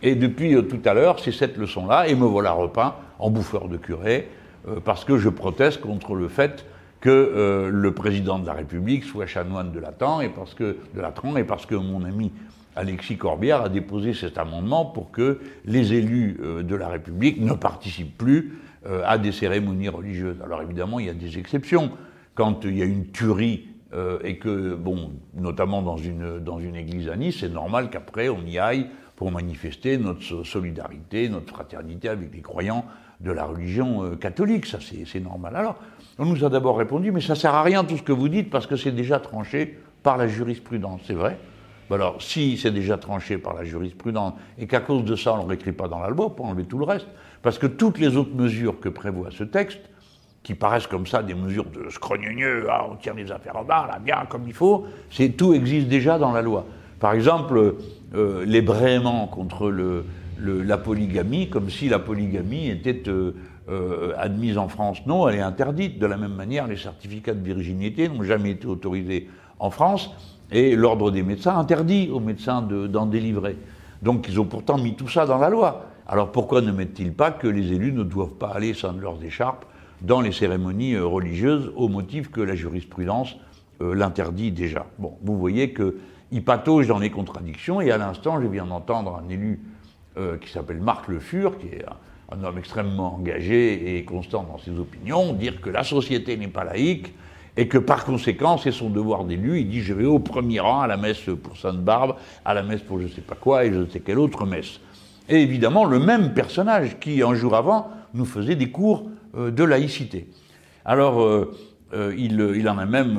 Et 0.02 0.14
depuis 0.14 0.54
euh, 0.54 0.62
tout 0.62 0.80
à 0.85 0.92
l'heure, 0.92 1.18
c'est 1.18 1.32
cette 1.32 1.56
leçon-là, 1.56 2.06
et 2.06 2.14
me 2.14 2.26
voilà 2.26 2.52
repeint 2.52 2.94
en 3.18 3.30
bouffeur 3.30 3.68
de 3.68 3.78
curé, 3.78 4.28
euh, 4.68 4.78
parce 4.85 5.04
que 5.04 5.16
je 5.16 5.30
proteste 5.30 5.80
contre 5.80 6.14
le 6.14 6.28
fait 6.28 6.66
que 7.00 7.08
euh, 7.08 7.70
le 7.70 7.92
président 7.92 8.38
de 8.38 8.46
la 8.46 8.52
République 8.52 9.04
soit 9.04 9.26
chanoine 9.26 9.73
de 9.73 9.80
Latran, 9.80 10.20
et 10.20 10.28
parce 10.28 10.52
que 10.52 10.76
de 10.94 11.00
Latran, 11.00 11.37
et 11.37 11.44
parce 11.44 11.64
que 11.64 11.75
mon 11.75 12.04
ami 12.04 12.30
Alexis 12.76 13.16
Corbière 13.16 13.62
a 13.62 13.68
déposé 13.68 14.14
cet 14.14 14.38
amendement 14.38 14.85
pour 14.85 15.11
que 15.11 15.40
les 15.64 15.95
élus 15.95 16.38
euh, 16.40 16.62
de 16.62 16.75
la 16.76 16.88
République 16.88 17.40
ne 17.40 17.52
participent 17.52 18.16
plus 18.16 18.59
à 19.04 19.18
des 19.18 19.33
cérémonies 19.33 19.88
religieuses. 19.88 20.37
Alors 20.45 20.62
évidemment, 20.62 21.00
il 21.00 21.06
y 21.06 21.11
a 21.11 21.12
des 21.12 21.38
exceptions. 21.38 21.90
Quand 22.37 22.64
il 22.64 22.78
y 22.78 22.83
a 22.83 22.85
une 22.85 23.09
tuerie 23.09 23.66
et 24.23 24.38
que, 24.38 24.76
bon, 24.76 25.11
notamment 25.35 25.83
dans 25.83 25.97
une, 25.97 26.38
dans 26.38 26.61
une 26.61 26.76
église 26.76 27.09
à 27.09 27.16
Nice, 27.16 27.38
c'est 27.40 27.52
normal 27.52 27.90
qu'après 27.90 28.28
on 28.28 28.42
y 28.42 28.61
aille 28.61 28.87
pour 29.16 29.33
manifester 29.33 29.99
notre 29.99 30.45
solidarité, 30.45 31.28
notre 31.28 31.52
fraternité 31.52 32.09
avec 32.09 32.33
les 32.33 32.42
croyants 32.42 32.85
de 33.21 33.33
la 33.33 33.45
religion 33.45 34.04
euh, 34.04 34.16
catholique. 34.16 34.66
Ça, 34.66 34.78
c'est 34.80 35.21
normal. 35.21 35.56
Alors, 35.56 35.76
on 36.18 36.26
nous 36.26 36.45
a 36.45 36.50
d'abord 36.50 36.76
répondu, 36.76 37.12
mais 37.12 37.23
ça 37.23 37.35
sert 37.35 37.54
à 37.54 37.62
rien 37.62 37.85
tout 37.85 37.97
ce 37.97 38.02
que 38.02 38.12
vous 38.12 38.28
dites 38.28 38.50
parce 38.50 38.66
que 38.66 38.76
c'est 38.76 38.92
déjà 38.92 39.18
tranché 39.18 39.78
par 40.02 40.18
la 40.18 40.28
jurisprudence. 40.28 41.00
C'est 41.06 41.14
vrai 41.14 41.38
Alors, 41.90 42.21
si 42.21 42.57
c'est 42.57 42.73
déjà 42.73 42.99
tranché 42.99 43.38
par 43.38 43.55
la 43.55 43.64
jurisprudence 43.64 44.35
et 44.59 44.66
qu'à 44.66 44.81
cause 44.81 45.05
de 45.05 45.14
ça, 45.14 45.35
on 45.35 45.45
ne 45.45 45.49
réécrit 45.49 45.73
pas 45.73 45.88
dans 45.88 46.00
la 46.00 46.09
loi, 46.09 46.35
pour 46.35 46.47
enlever 46.47 46.64
tout 46.64 46.78
le 46.78 46.85
reste, 46.85 47.07
parce 47.43 47.59
que 47.59 47.66
toutes 47.66 47.99
les 47.99 48.16
autres 48.16 48.35
mesures 48.35 48.81
que 48.81 48.88
prévoit 48.88 49.31
ce 49.31 49.45
texte, 49.45 49.81
qui 50.43 50.55
paraissent 50.55 50.87
comme 50.87 51.07
ça 51.07 51.23
des 51.23 51.35
mesures 51.35 51.64
de 51.64 51.88
scrogneux, 51.90 52.66
ah, 52.71 52.87
on 52.90 52.97
tire 52.97 53.14
les 53.14 53.33
affaires 53.33 53.57
en 53.57 53.64
bas, 53.64 53.87
là, 53.90 53.99
bien 53.99 54.26
comme 54.28 54.47
il 54.47 54.55
faut, 54.55 54.87
c'est 55.11 55.31
tout 55.31 55.55
existe 55.55 55.88
déjà 55.88 56.19
dans 56.19 56.33
la 56.33 56.43
loi. 56.43 56.66
Par 57.00 57.12
exemple, 57.12 57.75
euh, 58.14 58.44
les 58.46 58.62
bréments 58.62 59.27
contre 59.27 59.70
le, 59.70 60.05
la 60.38 60.79
polygamie 60.79 61.51
comme 61.51 61.68
si 61.68 61.88
la 61.88 61.99
polygamie 61.99 62.68
était 62.68 63.03
euh, 63.09 63.35
euh, 63.68 64.12
admise 64.16 64.57
en 64.57 64.68
France. 64.68 65.05
Non, 65.07 65.29
elle 65.29 65.37
est 65.37 65.42
interdite. 65.42 65.99
De 65.99 66.07
la 66.07 66.16
même 66.16 66.35
manière, 66.35 66.68
les 66.68 66.77
certificats 66.77 67.35
de 67.35 67.44
virginité 67.44 68.09
n'ont 68.09 68.22
jamais 68.22 68.51
été 68.51 68.66
autorisés 68.66 69.29
en 69.59 69.70
France 69.70 70.11
et 70.50 70.76
l'ordre 70.76 71.11
des 71.11 71.22
médecins 71.22 71.56
interdit 71.56 72.11
aux 72.12 72.20
médecins 72.20 72.62
d'en 72.62 73.06
délivrer. 73.06 73.56
Donc 74.02 74.26
ils 74.28 74.38
ont 74.38 74.44
pourtant 74.44 74.78
mis 74.78 74.94
tout 74.94 75.09
ça 75.09 75.26
dans 75.26 75.38
la 75.38 75.50
loi. 75.50 75.87
Alors 76.06 76.30
pourquoi 76.30 76.61
ne 76.61 76.70
mettent-ils 76.70 77.12
pas 77.12 77.30
que 77.30 77.48
les 77.48 77.72
élus 77.72 77.92
ne 77.92 78.02
doivent 78.02 78.35
pas 78.35 78.48
aller 78.48 78.74
sans 78.74 78.92
leurs 78.92 79.22
écharpes 79.24 79.64
dans 80.02 80.20
les 80.20 80.32
cérémonies 80.32 80.94
euh, 80.94 81.06
religieuses 81.06 81.72
au 81.74 81.88
motif 81.88 82.30
que 82.30 82.40
la 82.40 82.54
jurisprudence 82.54 83.37
l'interdit 83.80 84.52
déjà? 84.52 84.87
Bon, 84.98 85.18
vous 85.22 85.37
voyez 85.38 85.74
qu'ils 85.74 86.44
pataugent 86.44 86.87
dans 86.87 86.98
les 86.98 87.11
contradictions 87.11 87.82
et 87.82 87.90
à 87.90 87.98
l'instant, 87.98 88.40
je 88.40 88.46
viens 88.46 88.64
d'entendre 88.64 89.20
un 89.22 89.28
élu 89.28 89.61
euh, 90.18 90.38
qui 90.38 90.48
s'appelle 90.50 90.80
Marc 90.80 91.09
Le 91.09 91.18
Fur, 91.18 91.59
qui 91.59 91.66
est 91.66 91.85
un, 92.32 92.42
homme 92.42 92.56
extrêmement 92.56 93.16
engagé 93.16 93.98
et 93.98 94.04
constant 94.06 94.44
dans 94.44 94.56
ses 94.56 94.70
opinions, 94.70 95.35
dire 95.35 95.61
que 95.61 95.68
la 95.68 95.85
société 95.85 96.38
n'est 96.38 96.48
pas 96.48 96.64
laïque 96.64 97.12
et 97.57 97.69
que 97.69 97.79
par 97.79 98.05
conséquent, 98.05 98.59
c'est 98.59 98.73
son 98.73 98.90
devoir 98.90 99.25
d'élu. 99.25 99.61
Il 99.61 99.69
dit 99.69 99.81
Je 99.81 99.95
vais 99.95 100.05
au 100.05 100.19
premier 100.19 100.61
rang 100.61 100.81
à 100.81 100.87
la 100.87 100.97
messe 100.97 101.23
pour 101.42 101.57
Sainte-Barbe, 101.57 102.16
à 102.45 102.55
la 102.55 102.62
messe 102.62 102.83
pour 102.83 102.99
je 102.99 103.05
ne 103.05 103.09
sais 103.09 103.21
pas 103.21 103.35
quoi 103.35 103.64
et 103.64 103.73
je 103.73 103.79
ne 103.79 103.87
sais 103.87 104.01
quelle 104.01 104.19
autre 104.19 104.47
messe. 104.47 104.81
Et 105.29 105.42
évidemment, 105.42 105.85
le 105.85 105.99
même 105.99 106.35
personnage 106.35 106.99
qui, 107.01 107.23
un 107.23 107.35
jour 107.35 107.55
avant, 107.55 107.90
nous 108.14 108.25
faisait 108.25 108.57
des 108.57 108.71
cours 108.71 109.09
euh, 109.37 109.51
de 109.51 109.64
laïcité. 109.64 110.29
Alors, 110.85 111.21
euh, 111.21 111.53
il, 112.16 112.40
il, 112.55 112.69
en 112.69 112.79
a 112.79 112.87
même 112.87 113.19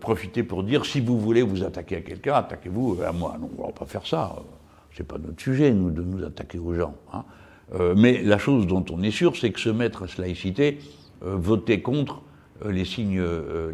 profité 0.00 0.42
pour 0.42 0.64
dire 0.64 0.86
si 0.86 1.00
vous 1.00 1.18
voulez 1.18 1.42
vous 1.42 1.62
attaquer 1.62 1.96
à 1.96 2.00
quelqu'un, 2.00 2.34
attaquez-vous 2.34 2.98
à 3.06 3.12
moi. 3.12 3.36
Non, 3.40 3.50
on 3.58 3.62
ne 3.62 3.66
va 3.66 3.72
pas 3.72 3.84
faire 3.84 4.06
ça 4.06 4.36
c'est 4.96 5.06
pas 5.06 5.18
notre 5.18 5.40
sujet, 5.40 5.72
nous, 5.72 5.90
de 5.90 6.02
nous 6.02 6.24
attaquer 6.24 6.58
aux 6.58 6.74
gens. 6.74 6.94
Hein. 7.12 7.24
Euh, 7.74 7.94
mais 7.96 8.22
la 8.22 8.38
chose 8.38 8.66
dont 8.66 8.84
on 8.90 9.02
est 9.02 9.10
sûr, 9.10 9.36
c'est 9.36 9.50
que 9.50 9.60
ce 9.60 9.68
maître 9.68 10.04
laïcité 10.18 10.78
euh, 11.24 11.36
votait 11.36 11.80
contre 11.80 12.16
euh, 12.16 12.20
les 12.68 12.84
signes, 12.84 13.22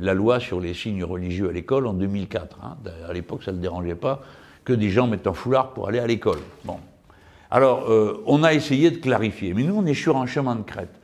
la 0.00 0.14
loi 0.14 0.40
sur 0.40 0.60
les 0.60 0.74
signes 0.74 1.04
religieux 1.04 1.48
à 1.48 1.52
l'école 1.52 1.86
en 1.86 1.94
2004. 1.94 2.58
Hein. 2.62 2.76
À 3.08 3.12
l'époque, 3.12 3.42
ça 3.42 3.52
ne 3.52 3.58
dérangeait 3.58 3.94
pas 3.94 4.22
que 4.64 4.72
des 4.72 4.90
gens 4.90 5.06
mettent 5.06 5.26
un 5.26 5.32
foulard 5.32 5.70
pour 5.70 5.88
aller 5.88 5.98
à 5.98 6.06
l'école. 6.06 6.38
Bon. 6.64 6.78
Alors, 7.50 7.88
on 8.26 8.42
a 8.42 8.52
essayé 8.54 8.90
de 8.90 8.96
clarifier, 8.96 9.54
mais 9.54 9.62
nous, 9.62 9.76
on 9.76 9.86
est 9.86 9.94
sur 9.94 10.16
un 10.16 10.26
chemin 10.26 10.56
de 10.56 10.62
crête. 10.62 11.00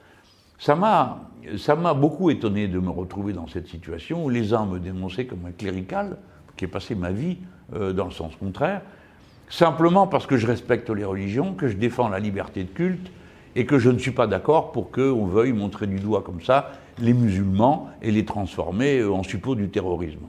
Ça 0.59 0.75
m'a, 0.75 1.31
ça 1.57 1.77
m'a 1.77 1.95
beaucoup 1.95 2.31
étonné 2.31 2.69
de 2.69 2.79
me 2.79 2.91
retrouver 2.91 3.33
dans 3.33 3.47
cette 3.47 3.69
situation 3.69 4.25
où 4.25 4.29
les 4.29 4.53
uns 4.53 4.67
me 4.67 4.79
dénonçaient 4.79 5.27
comme 5.27 5.47
un 5.47 5.53
clérical, 5.53 6.17
qui 6.57 6.65
ai 6.65 6.69
passé 6.69 6.95
ma 6.95 7.11
vie 7.11 7.39
dans 7.73 8.05
le 8.05 8.11
sens 8.11 8.35
contraire, 8.37 8.83
simplement 9.49 10.07
parce 10.07 10.27
que 10.27 10.37
je 10.37 10.47
respecte 10.47 10.91
les 10.91 11.05
religions, 11.05 11.55
que 11.55 11.69
je 11.69 11.77
défends 11.77 12.09
la 12.09 12.19
liberté 12.19 12.65
de 12.65 12.71
culte 12.71 13.11
et 13.55 13.67
que 13.67 13.79
je 13.79 13.91
ne 13.91 13.99
suis 13.99 14.11
pas 14.11 14.27
d'accord 14.27 14.73
pour 14.73 14.91
qu'on 14.91 15.27
veuille 15.27 15.53
montrer 15.53 15.87
du 15.87 16.01
doigt 16.01 16.23
comme 16.23 16.41
ça 16.41 16.73
les 16.99 17.15
musulmans 17.15 17.89
et 18.03 18.11
les 18.11 18.25
transformer 18.25 18.99
euh, 18.99 19.13
en 19.13 19.23
suppôts 19.23 19.55
du 19.55 19.69
terrorisme. 19.69 20.27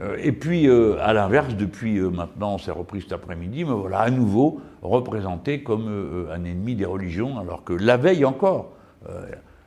Euh, 0.00 0.16
et 0.22 0.32
puis, 0.32 0.68
euh, 0.68 0.96
à 1.00 1.12
l'inverse, 1.12 1.54
depuis 1.54 2.00
maintenant, 2.00 2.58
c'est 2.58 2.70
repris 2.70 3.02
cet 3.02 3.12
après-midi, 3.12 3.64
me 3.64 3.72
voilà 3.72 4.00
à 4.00 4.10
nouveau 4.10 4.60
représenté 4.82 5.62
comme 5.62 6.28
un 6.32 6.44
ennemi 6.44 6.74
des 6.74 6.84
religions, 6.84 7.38
alors 7.38 7.62
que 7.64 7.72
la 7.72 7.96
veille 7.96 8.24
encore, 8.24 8.72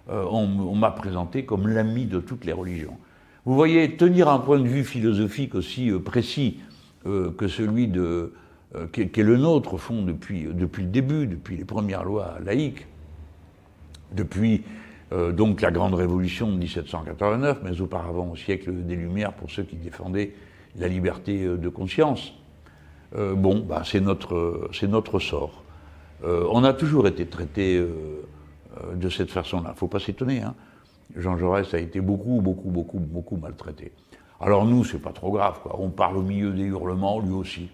on 0.10 0.76
m'a 0.76 0.92
présenté 0.92 1.46
comme 1.46 1.70
l'ami 1.70 2.06
de 2.06 2.20
toutes 2.20 2.44
les 2.44 2.52
religions. 2.52 2.98
Vous 3.46 3.56
voyez, 3.56 3.96
tenir 3.96 4.28
un 4.28 4.40
point 4.40 4.60
de 4.60 4.68
vue 4.68 4.84
philosophique 4.84 5.56
aussi 5.56 5.90
précis 6.04 6.60
que 7.06 7.48
celui 7.48 7.88
de, 7.88 8.34
qui, 8.92 9.04
est 9.04 9.18
le 9.18 9.38
nôtre, 9.38 9.76
au 9.76 9.78
fond, 9.78 10.02
depuis, 10.02 10.48
depuis 10.52 10.84
le 10.84 10.90
début, 10.90 11.28
depuis 11.28 11.56
les 11.56 11.64
premières 11.64 12.04
lois 12.04 12.36
laïques, 12.44 12.86
depuis 14.12 14.64
euh, 15.12 15.32
donc 15.32 15.62
la 15.62 15.72
Grande 15.72 15.94
Révolution 15.94 16.52
de 16.52 16.58
1789, 16.58 17.60
mais 17.64 17.82
auparavant 17.82 18.32
au 18.32 18.36
siècle 18.36 18.72
des 18.72 18.96
Lumières 18.96 19.34
pour 19.34 19.52
ceux 19.52 19.64
qui 19.64 19.76
défendaient 19.76 20.34
la 20.78 20.88
liberté 20.88 21.44
euh, 21.44 21.58
de 21.58 21.70
conscience. 21.70 22.34
bon, 23.16 23.60
bah, 23.60 23.84
c'est 23.86 24.02
notre, 24.02 24.70
c'est 24.74 24.90
notre 24.90 25.20
sort. 25.20 25.64
on 26.24 26.64
a 26.66 26.74
toujours 26.74 27.08
été 27.08 27.26
traité 27.28 27.82
de 28.94 29.10
cette 29.10 29.32
façon-là. 29.32 29.74
Faut 29.78 29.88
pas 29.88 30.00
s'étonner. 30.00 30.42
Hein. 30.42 30.54
Jean 31.16 31.38
Jaurès 31.38 31.74
a 31.74 31.80
été 31.80 32.02
beaucoup, 32.02 32.42
beaucoup, 32.42 32.70
beaucoup, 32.70 33.00
beaucoup 33.00 33.38
maltraité. 33.38 33.94
Alors 34.42 34.66
nous, 34.66 34.84
c'est 34.84 35.00
pas 35.00 35.14
trop 35.14 35.32
grave. 35.32 35.60
Quoi. 35.64 35.78
On 35.80 35.90
parle 35.90 36.18
au 36.18 36.22
milieu 36.22 36.52
des 36.52 36.66
hurlements, 36.66 37.20
lui 37.20 37.34
aussi. 37.34 37.70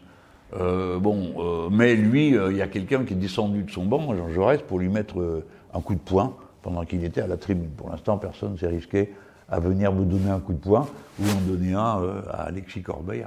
Euh, 0.54 1.00
bon, 1.00 1.34
euh, 1.38 1.70
mais 1.72 1.96
lui, 1.96 2.38
euh, 2.38 2.52
il 2.52 2.58
y 2.58 2.62
a 2.62 2.68
quelqu'un 2.68 3.04
qui 3.06 3.14
est 3.14 3.18
descendu 3.18 3.64
de 3.64 3.72
son 3.72 3.86
banc, 3.86 4.16
Jean 4.16 4.30
Jaurès, 4.30 4.62
pour 4.62 4.80
lui 4.80 4.90
mettre 4.90 5.44
un 5.74 5.82
coup 5.82 5.96
de 5.96 6.00
poing 6.00 6.36
pendant 6.62 6.86
qu'il 6.86 7.04
était 7.04 7.22
à 7.22 7.28
la 7.28 7.38
tribune. 7.38 7.70
Pour 7.70 7.90
l'instant, 7.90 8.18
personne 8.18 8.54
ne 8.54 8.58
s'est 8.58 8.68
risqué 8.68 9.14
à 9.50 9.60
venir 9.60 9.92
me 9.92 10.06
donner 10.06 10.30
un 10.30 10.40
coup 10.40 10.54
de 10.54 10.60
poing 10.60 10.88
ou 11.20 11.24
en 11.24 11.42
donner 11.42 11.74
un 11.74 12.22
à 12.30 12.44
Alexis 12.44 12.82
Corbeil. 12.82 13.26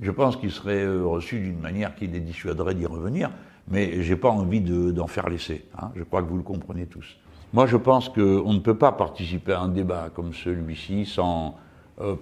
je 0.00 0.10
pense 0.10 0.36
qu'il 0.36 0.52
serait 0.52 0.86
reçu 0.86 1.40
d'une 1.40 1.58
manière 1.58 1.94
qui 1.96 2.06
les 2.06 2.20
dissuaderait 2.20 2.74
d'y 2.74 2.86
revenir, 2.86 3.30
mais 3.68 4.02
je 4.02 4.12
n'ai 4.12 4.18
pas 4.18 4.30
envie 4.30 4.60
d'en 4.60 5.06
faire 5.06 5.28
l'essai. 5.28 5.64
Hein. 5.78 5.90
je 5.96 6.04
crois 6.04 6.22
que 6.22 6.28
vous 6.28 6.36
le 6.36 6.42
comprenez 6.42 6.86
tous. 6.86 7.16
Moi, 7.52 7.66
je 7.66 7.76
pense 7.76 8.08
qu'on 8.08 8.52
ne 8.52 8.58
peut 8.58 8.76
pas 8.76 8.92
participer 8.92 9.52
à 9.52 9.60
un 9.60 9.68
débat 9.68 10.10
comme 10.14 10.32
celui-ci 10.32 11.06
sans 11.06 11.56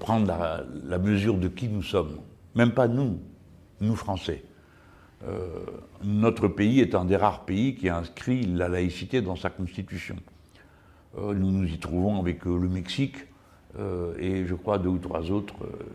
prendre 0.00 0.26
la, 0.84 0.98
mesure 0.98 1.36
de 1.38 1.48
qui 1.48 1.68
nous 1.68 1.82
sommes. 1.82 2.18
Même 2.54 2.72
pas 2.72 2.88
nous, 2.88 3.18
nous 3.80 3.96
Français. 3.96 4.44
Euh, 5.26 5.64
notre 6.02 6.48
pays 6.48 6.80
est 6.80 6.94
un 6.94 7.04
des 7.04 7.16
rares 7.16 7.44
pays 7.44 7.74
qui 7.74 7.88
a 7.88 7.96
inscrit 7.96 8.44
la 8.44 8.68
laïcité 8.68 9.22
dans 9.22 9.36
sa 9.36 9.50
constitution. 9.50 10.16
Euh, 11.18 11.34
nous 11.34 11.50
nous 11.50 11.66
y 11.66 11.78
trouvons 11.78 12.20
avec 12.20 12.46
euh, 12.46 12.58
le 12.58 12.68
Mexique 12.68 13.16
et 14.18 14.44
je 14.44 14.54
crois 14.54 14.76
deux 14.76 14.90
ou 14.90 14.98
trois 14.98 15.30
autres 15.30 15.54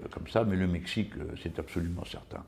comme 0.09 0.27
ça, 0.27 0.43
mais 0.43 0.55
le 0.55 0.65
Mexique, 0.65 1.11
c'est 1.43 1.59
absolument 1.59 2.05
certain. 2.05 2.43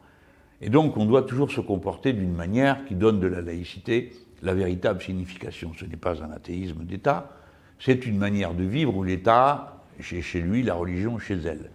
Et 0.59 0.71
donc, 0.71 0.97
on 0.97 1.05
doit 1.05 1.21
toujours 1.21 1.51
se 1.51 1.61
comporter 1.61 2.13
d'une 2.13 2.33
manière 2.33 2.83
qui 2.85 2.95
donne 2.95 3.19
de 3.19 3.27
la 3.27 3.39
laïcité 3.41 4.11
la 4.41 4.53
véritable 4.53 5.01
signification. 5.01 5.71
Ce 5.77 5.85
n'est 5.85 5.97
pas 5.97 6.23
un 6.23 6.31
athéisme 6.31 6.83
d'État, 6.83 7.31
c'est 7.79 8.05
une 8.05 8.17
manière 8.17 8.53
de 8.53 8.63
vivre 8.63 8.95
où 8.95 9.03
l'État, 9.03 9.83
chez 9.99 10.41
lui, 10.41 10.63
la 10.63 10.73
religion 10.73 11.19
chez 11.19 11.35
elle. 11.35 11.69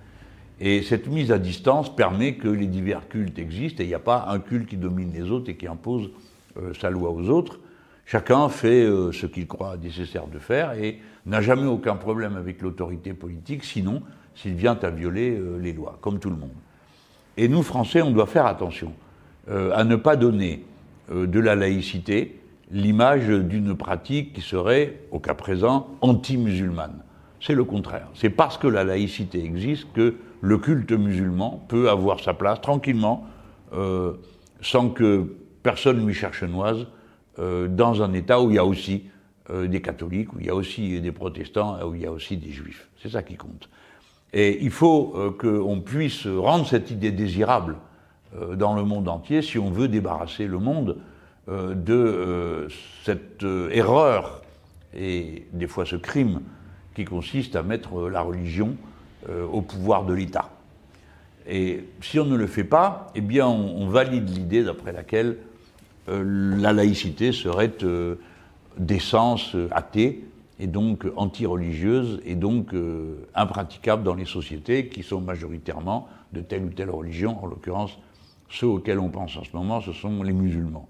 Et 0.60 0.82
cette 0.82 1.08
mise 1.08 1.32
à 1.32 1.38
distance 1.38 1.94
permet 1.94 2.36
que 2.36 2.48
les 2.48 2.66
divers 2.66 3.08
cultes 3.08 3.38
existent 3.38 3.82
et 3.82 3.86
il 3.86 3.88
n'y 3.88 3.94
a 3.94 3.98
pas 3.98 4.26
un 4.28 4.38
culte 4.38 4.68
qui 4.68 4.76
domine 4.76 5.12
les 5.12 5.30
autres 5.30 5.50
et 5.50 5.56
qui 5.56 5.66
impose 5.66 6.10
euh, 6.56 6.72
sa 6.74 6.90
loi 6.90 7.10
aux 7.10 7.28
autres. 7.28 7.58
Chacun 8.06 8.48
fait 8.48 8.84
euh, 8.84 9.12
ce 9.12 9.26
qu'il 9.26 9.46
croit 9.46 9.76
nécessaire 9.76 10.26
de 10.26 10.38
faire 10.38 10.72
et 10.72 11.00
n'a 11.26 11.40
jamais 11.40 11.66
aucun 11.66 11.96
problème 11.96 12.36
avec 12.36 12.60
l'autorité 12.60 13.14
politique, 13.14 13.64
sinon 13.64 14.02
s'il 14.34 14.54
vient 14.54 14.78
à 14.82 14.90
violer 14.90 15.36
euh, 15.36 15.58
les 15.58 15.72
lois, 15.72 15.98
comme 16.00 16.18
tout 16.18 16.30
le 16.30 16.36
monde. 16.36 16.50
Et 17.36 17.48
nous, 17.48 17.62
Français, 17.62 18.02
on 18.02 18.10
doit 18.10 18.26
faire 18.26 18.46
attention 18.46 18.92
à 19.48 19.84
ne 19.84 19.96
pas 19.96 20.16
donner 20.16 20.64
de 21.10 21.40
la 21.40 21.54
laïcité 21.54 22.40
l'image 22.70 23.28
d'une 23.28 23.76
pratique 23.76 24.32
qui 24.32 24.40
serait, 24.40 25.00
au 25.10 25.18
cas 25.18 25.34
présent, 25.34 25.88
anti-musulmane. 26.00 27.02
C'est 27.40 27.54
le 27.54 27.64
contraire. 27.64 28.08
C'est 28.14 28.30
parce 28.30 28.56
que 28.56 28.66
la 28.66 28.84
laïcité 28.84 29.44
existe 29.44 29.92
que 29.92 30.14
le 30.40 30.58
culte 30.58 30.92
musulman 30.92 31.64
peut 31.68 31.90
avoir 31.90 32.20
sa 32.20 32.34
place 32.34 32.60
tranquillement, 32.60 33.26
euh, 33.74 34.14
sans 34.60 34.90
que 34.90 35.36
personne 35.62 36.04
lui 36.06 36.14
cherche 36.14 36.42
noise, 36.42 36.80
euh, 36.80 36.86
dans 37.38 38.02
un 38.02 38.12
État 38.12 38.40
où 38.40 38.50
il 38.50 38.56
y 38.56 38.58
a 38.58 38.64
aussi 38.64 39.04
euh, 39.50 39.66
des 39.66 39.82
catholiques, 39.82 40.32
où 40.32 40.40
il 40.40 40.46
y 40.46 40.50
a 40.50 40.54
aussi 40.54 41.00
des 41.00 41.12
protestants, 41.12 41.82
où 41.84 41.94
il 41.94 42.02
y 42.02 42.06
a 42.06 42.12
aussi 42.12 42.36
des 42.36 42.50
juifs. 42.50 42.88
C'est 43.02 43.10
ça 43.10 43.22
qui 43.22 43.36
compte. 43.36 43.68
Et 44.32 44.62
il 44.64 44.70
faut 44.70 45.34
qu'on 45.38 45.80
puisse 45.80 46.26
rendre 46.26 46.66
cette 46.66 46.90
idée 46.90 47.12
désirable 47.12 47.76
dans 48.56 48.74
le 48.74 48.82
monde 48.82 49.08
entier 49.08 49.42
si 49.42 49.60
on 49.60 49.70
veut 49.70 49.86
débarrasser 49.86 50.48
le 50.48 50.58
monde 50.58 50.96
de 51.46 52.66
cette 53.04 53.44
erreur 53.70 54.42
et 54.96 55.46
des 55.52 55.68
fois 55.68 55.86
ce 55.86 55.94
crime 55.94 56.40
qui 56.94 57.04
consiste 57.04 57.56
à 57.56 57.62
mettre 57.62 58.08
la 58.08 58.22
religion 58.22 58.76
euh, 59.28 59.46
au 59.46 59.60
pouvoir 59.62 60.04
de 60.04 60.14
l'État. 60.14 60.50
Et 61.46 61.84
si 62.00 62.18
on 62.18 62.24
ne 62.24 62.36
le 62.36 62.46
fait 62.46 62.64
pas, 62.64 63.10
eh 63.14 63.20
bien, 63.20 63.46
on, 63.46 63.88
valide 63.88 64.28
l'idée 64.30 64.64
d'après 64.64 64.92
laquelle 64.92 65.26
euh, 65.28 65.53
la 66.08 66.72
laïcité 66.72 67.32
serait 67.32 67.72
euh, 67.82 68.16
d'essence 68.78 69.56
athée 69.70 70.24
et 70.58 70.66
donc 70.66 71.06
anti-religieuse 71.16 72.20
et 72.24 72.36
donc 72.36 72.74
impraticable 73.34 74.04
dans 74.04 74.14
les 74.14 74.24
sociétés 74.24 74.88
qui 74.88 75.02
sont 75.02 75.20
majoritairement 75.20 76.08
de 76.32 76.40
telle 76.40 76.64
ou 76.64 76.68
telle 76.68 76.90
religion, 76.90 77.42
en 77.42 77.46
l'occurrence 77.46 77.98
ceux 78.48 78.68
auxquels 78.68 79.00
on 79.00 79.08
pense 79.08 79.36
en 79.36 79.42
ce 79.42 79.50
moment, 79.52 79.80
ce 79.80 79.92
sont 79.92 80.22
les 80.22 80.32
musulmans. 80.32 80.88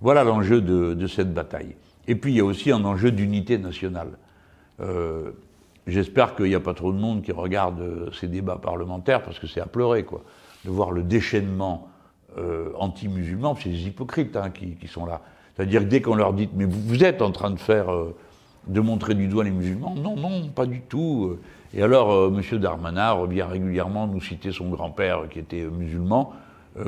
Voilà 0.00 0.24
l'enjeu 0.24 0.62
de, 0.62 1.06
cette 1.06 1.34
bataille. 1.34 1.76
Et 2.08 2.14
puis 2.14 2.32
il 2.32 2.36
y 2.36 2.40
a 2.40 2.44
aussi 2.44 2.72
un 2.72 2.82
enjeu 2.84 3.10
d'unité 3.10 3.58
nationale. 3.58 4.16
J'espère 5.86 6.34
qu'il 6.34 6.46
n'y 6.46 6.54
a 6.54 6.60
pas 6.60 6.74
trop 6.74 6.92
de 6.92 6.98
monde 6.98 7.22
qui 7.22 7.32
regarde 7.32 7.80
euh, 7.80 8.10
ces 8.12 8.26
débats 8.26 8.56
parlementaires 8.56 9.22
parce 9.22 9.38
que 9.38 9.46
c'est 9.46 9.60
à 9.60 9.66
pleurer, 9.66 10.04
quoi, 10.04 10.22
de 10.64 10.70
voir 10.70 10.90
le 10.92 11.02
déchaînement 11.02 11.88
euh, 12.38 12.70
anti-musulman. 12.78 13.56
C'est 13.56 13.70
des 13.70 13.86
hypocrites 13.86 14.36
hein, 14.36 14.50
qui, 14.50 14.76
sont 14.88 15.06
là. 15.06 15.20
C'est-à-dire 15.54 15.80
que 15.80 15.86
dès 15.86 16.00
qu'on 16.00 16.14
leur 16.14 16.32
dit, 16.32 16.48
mais 16.54 16.64
vous, 16.64 17.04
êtes 17.04 17.22
en 17.22 17.30
train 17.30 17.50
de 17.50 17.58
faire, 17.58 17.92
euh, 17.92 18.14
de 18.66 18.80
montrer 18.80 19.14
du 19.14 19.28
doigt 19.28 19.44
les 19.44 19.50
musulmans, 19.50 19.94
non, 19.94 20.16
non, 20.16 20.48
pas 20.48 20.66
du 20.66 20.80
tout. 20.80 21.36
Et 21.72 21.82
alors, 21.82 22.28
M. 22.28 22.58
Darmanin 22.58 23.12
revient 23.12 23.42
régulièrement 23.42 24.06
nous 24.06 24.20
citer 24.20 24.52
son 24.52 24.70
grand-père 24.70 25.28
qui 25.28 25.38
était 25.38 25.64
musulman, 25.64 26.32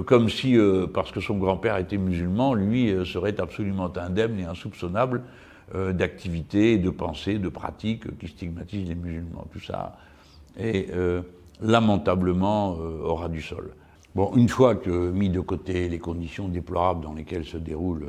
comme 0.07 0.29
si, 0.29 0.57
parce 0.95 1.13
que 1.13 1.21
son 1.21 1.37
grand-père 1.37 1.77
était 1.77 1.97
musulman, 1.97 2.55
lui 2.55 2.93
serait 3.05 3.41
absolument 3.41 3.93
indemne 3.97 4.39
et 4.39 4.45
insoupçonnable 4.45 5.23
euh, 5.75 5.93
d'activités, 5.93 6.79
de 6.79 6.91
pensées, 6.91 7.41
de 7.41 7.49
pratiques 7.49 8.17
qui 8.19 8.29
stigmatisent 8.29 8.89
les 8.89 8.95
musulmans. 8.95 9.49
Tout 9.53 9.59
ça 9.59 9.97
est 10.57 10.95
euh, 10.95 11.23
lamentablement 11.61 12.77
euh, 12.79 13.03
aura 13.03 13.29
du 13.29 13.43
sol. 13.43 13.73
Bon, 14.17 14.33
une 14.35 14.49
fois 14.49 14.77
que 14.77 15.11
mis 15.11 15.29
de 15.29 15.41
côté 15.41 15.91
les 15.91 15.99
conditions 15.99 16.49
déplorables 16.49 17.05
dans 17.05 17.13
lesquelles 17.13 17.45
se 17.45 17.59
déroule 17.59 18.07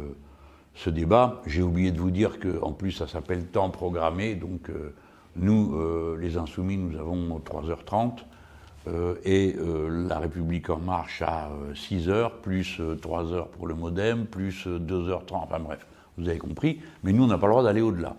ce 0.74 0.89
débat, 0.89 1.41
j'ai 1.46 1.62
oublié 1.62 1.91
de 1.91 2.00
vous 2.00 2.12
dire 2.12 2.39
qu'en 2.39 2.72
plus 2.72 2.93
ça 2.93 3.08
s'appelle 3.08 3.48
temps 3.48 3.70
programmé, 3.70 4.36
donc 4.36 4.72
nous, 5.36 5.78
les 6.17 6.38
Insoumis, 6.38 6.78
nous 6.78 6.98
avons 6.98 7.39
3h30 7.39 8.20
et 9.26 9.58
La 10.08 10.20
République 10.20 10.70
en 10.70 10.78
marche 10.78 11.22
à 11.24 11.50
6h, 11.74 12.39
plus 12.41 12.80
3h 12.80 13.50
pour 13.50 13.67
le 13.67 13.76
modem, 13.76 14.28
plus 14.28 14.65
2h30, 14.65 15.34
enfin 15.34 15.60
bref 15.60 15.86
vous 16.17 16.30
avez 16.30 16.39
compris, 16.39 16.80
mais 17.04 17.13
nous, 17.13 17.24
on 17.24 17.28
n'a 17.28 17.38
pas 17.38 17.48
le 17.48 17.52
droit 17.52 17.63
d'aller 17.63 17.82
au-delà. 17.82 18.15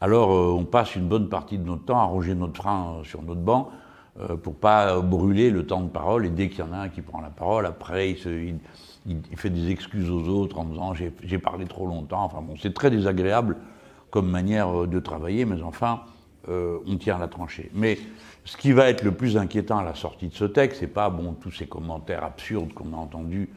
Alors, 0.00 0.32
euh, 0.32 0.56
on 0.56 0.64
passe 0.64 0.96
une 0.96 1.08
bonne 1.08 1.28
partie 1.28 1.58
de 1.58 1.64
notre 1.64 1.84
temps 1.84 1.98
à 1.98 2.04
ronger 2.04 2.34
notre 2.34 2.56
frein 2.56 2.96
euh, 3.00 3.04
sur 3.04 3.22
notre 3.22 3.40
banc 3.40 3.70
euh, 3.70 3.79
pour 4.42 4.54
pas 4.54 5.00
brûler 5.00 5.50
le 5.50 5.66
temps 5.66 5.80
de 5.80 5.88
parole. 5.88 6.26
Et 6.26 6.30
dès 6.30 6.48
qu'il 6.48 6.60
y 6.60 6.68
en 6.68 6.72
a 6.72 6.78
un 6.78 6.88
qui 6.88 7.00
prend 7.00 7.20
la 7.20 7.30
parole, 7.30 7.66
après, 7.66 8.10
il, 8.10 8.58
fait 9.36 9.50
des 9.50 9.70
excuses 9.70 10.10
aux 10.10 10.28
autres 10.28 10.58
en 10.58 10.64
disant 10.64 10.94
j'ai 10.94 11.38
parlé 11.38 11.66
trop 11.66 11.86
longtemps. 11.86 12.24
Enfin 12.24 12.42
bon, 12.42 12.54
c'est 12.60 12.74
très 12.74 12.90
désagréable 12.90 13.56
comme 14.10 14.28
manière 14.28 14.86
de 14.86 15.00
travailler, 15.00 15.44
mais 15.44 15.62
enfin, 15.62 16.00
on 16.48 16.96
tient 16.98 17.18
la 17.18 17.28
tranchée. 17.28 17.70
Mais 17.74 17.98
ce 18.44 18.56
qui 18.56 18.72
va 18.72 18.90
être 18.90 19.04
le 19.04 19.12
plus 19.12 19.36
inquiétant 19.36 19.78
à 19.78 19.84
la 19.84 19.94
sortie 19.94 20.28
de 20.28 20.34
ce 20.34 20.44
texte, 20.44 20.80
c'est 20.80 20.86
pas 20.86 21.08
bon 21.08 21.34
tous 21.34 21.52
ces 21.52 21.66
commentaires 21.66 22.24
absurdes 22.24 22.72
qu'on 22.72 22.92
a 22.92 22.96
entendus 22.96 23.48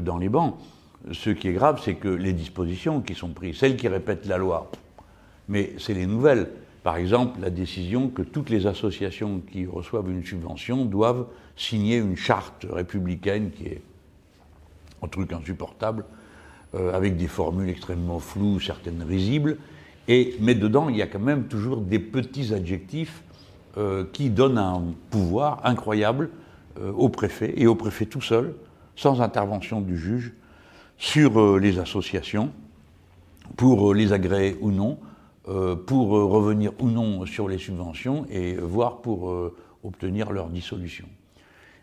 dans 0.00 0.18
les 0.18 0.28
bancs 0.28 0.54
ce 1.10 1.30
qui 1.30 1.48
est 1.48 1.52
grave, 1.52 1.80
c'est 1.82 1.94
que 1.94 2.08
les 2.08 2.32
dispositions 2.32 3.00
qui 3.00 3.14
sont 3.14 3.30
prises, 3.30 3.56
celles 3.56 3.76
qui 3.76 3.88
répètent 3.88 4.26
la 4.26 4.38
loi, 4.38 4.70
mais 5.48 5.72
c'est 5.78 5.94
les 5.94 6.06
nouvelles. 6.06 6.50
Par 6.82 6.96
exemple, 6.96 7.40
la 7.40 7.50
décision 7.50 8.08
que 8.08 8.22
toutes 8.22 8.50
les 8.50 8.66
associations 8.66 9.40
qui 9.40 9.66
reçoivent 9.66 10.10
une 10.10 10.24
subvention 10.24 10.84
doivent 10.84 11.26
signer 11.56 11.98
une 11.98 12.16
charte 12.16 12.66
républicaine 12.68 13.50
qui 13.50 13.66
est 13.66 13.82
un 15.02 15.08
truc 15.08 15.32
insupportable, 15.32 16.04
euh, 16.74 16.92
avec 16.92 17.16
des 17.16 17.28
formules 17.28 17.68
extrêmement 17.68 18.18
floues, 18.18 18.58
certaines 18.58 19.02
risibles, 19.02 19.58
et, 20.08 20.36
mais 20.40 20.54
dedans, 20.54 20.88
il 20.88 20.96
y 20.96 21.02
a 21.02 21.06
quand 21.06 21.20
même 21.20 21.44
toujours 21.44 21.80
des 21.80 22.00
petits 22.00 22.52
adjectifs 22.52 23.22
euh, 23.76 24.04
qui 24.12 24.30
donnent 24.30 24.58
un 24.58 24.82
pouvoir 25.10 25.60
incroyable 25.64 26.30
euh, 26.80 26.90
au 26.92 27.08
préfet, 27.08 27.54
et 27.56 27.66
au 27.68 27.76
préfet 27.76 28.06
tout 28.06 28.20
seul, 28.20 28.54
sans 28.96 29.20
intervention 29.20 29.80
du 29.80 29.96
juge, 29.96 30.32
sur 30.98 31.58
les 31.58 31.78
associations, 31.78 32.52
pour 33.56 33.92
les 33.92 34.12
agréer 34.12 34.56
ou 34.60 34.70
non, 34.70 34.98
pour 35.44 36.08
revenir 36.10 36.72
ou 36.80 36.88
non 36.88 37.26
sur 37.26 37.48
les 37.48 37.58
subventions 37.58 38.26
et 38.30 38.54
voire 38.54 38.98
pour 39.02 39.52
obtenir 39.82 40.30
leur 40.32 40.48
dissolution. 40.48 41.06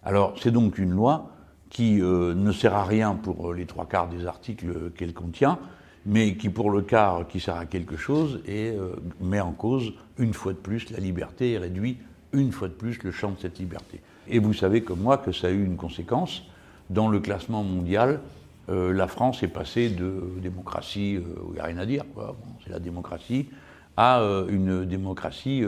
Alors 0.04 0.36
c'est 0.41 0.52
donc 0.52 0.78
une 0.78 0.91
loi 0.91 1.32
qui 1.69 1.95
ne 2.02 2.52
sert 2.52 2.74
à 2.74 2.86
rien 2.86 3.15
pour 3.15 3.54
les 3.54 3.65
trois 3.65 3.86
quarts 3.86 4.08
des 4.08 4.26
articles 4.26 4.91
qu'elle 4.95 5.13
contient, 5.13 5.60
mais 6.06 6.36
qui 6.36 6.50
pour 6.50 6.72
le 6.72 6.82
quart 6.82 7.28
qui 7.28 7.39
sert 7.41 7.58
à 7.58 7.65
quelque 7.65 7.98
chose 7.98 8.41
et 8.48 8.74
met 9.19 9.41
en 9.41 9.52
cause 9.52 9.93
une 10.17 10.34
fois 10.34 10.54
de 10.54 10.58
plus 10.58 10.89
la 10.91 11.00
liberté 11.00 11.52
et 11.52 11.58
réduit 11.58 11.98
une 12.32 12.52
fois 12.52 12.69
de 12.69 12.74
plus 12.74 13.04
le 13.04 13.12
champ 13.12 13.32
de 13.32 13.39
cette 13.39 13.60
liberté. 13.60 14.00
Et 14.28 14.39
vous 14.39 14.54
savez 14.54 14.84
comme 14.84 15.00
moi 15.00 15.17
que 15.17 15.32
ça 15.32 15.48
a 15.48 15.50
eu 15.50 15.65
une 15.65 15.76
conséquence 15.76 16.43
dans 16.89 17.10
le 17.10 17.19
classement 17.19 17.63
mondial 17.63 18.22
euh, 18.69 18.93
la 18.93 19.08
France 19.08 19.41
est 19.41 19.47
passée 19.47 19.89
de 19.89 20.21
démocratie 20.41 21.17
euh, 21.17 21.21
il 21.49 21.53
n'y 21.53 21.60
a 21.60 21.63
rien 21.63 21.77
à 21.77 21.86
dire, 21.86 22.03
c'est 22.63 22.71
la 22.71 22.79
démocratie, 22.79 23.49
à 23.97 24.21
euh, 24.21 24.47
une 24.47 24.86
démocratie 24.86 25.63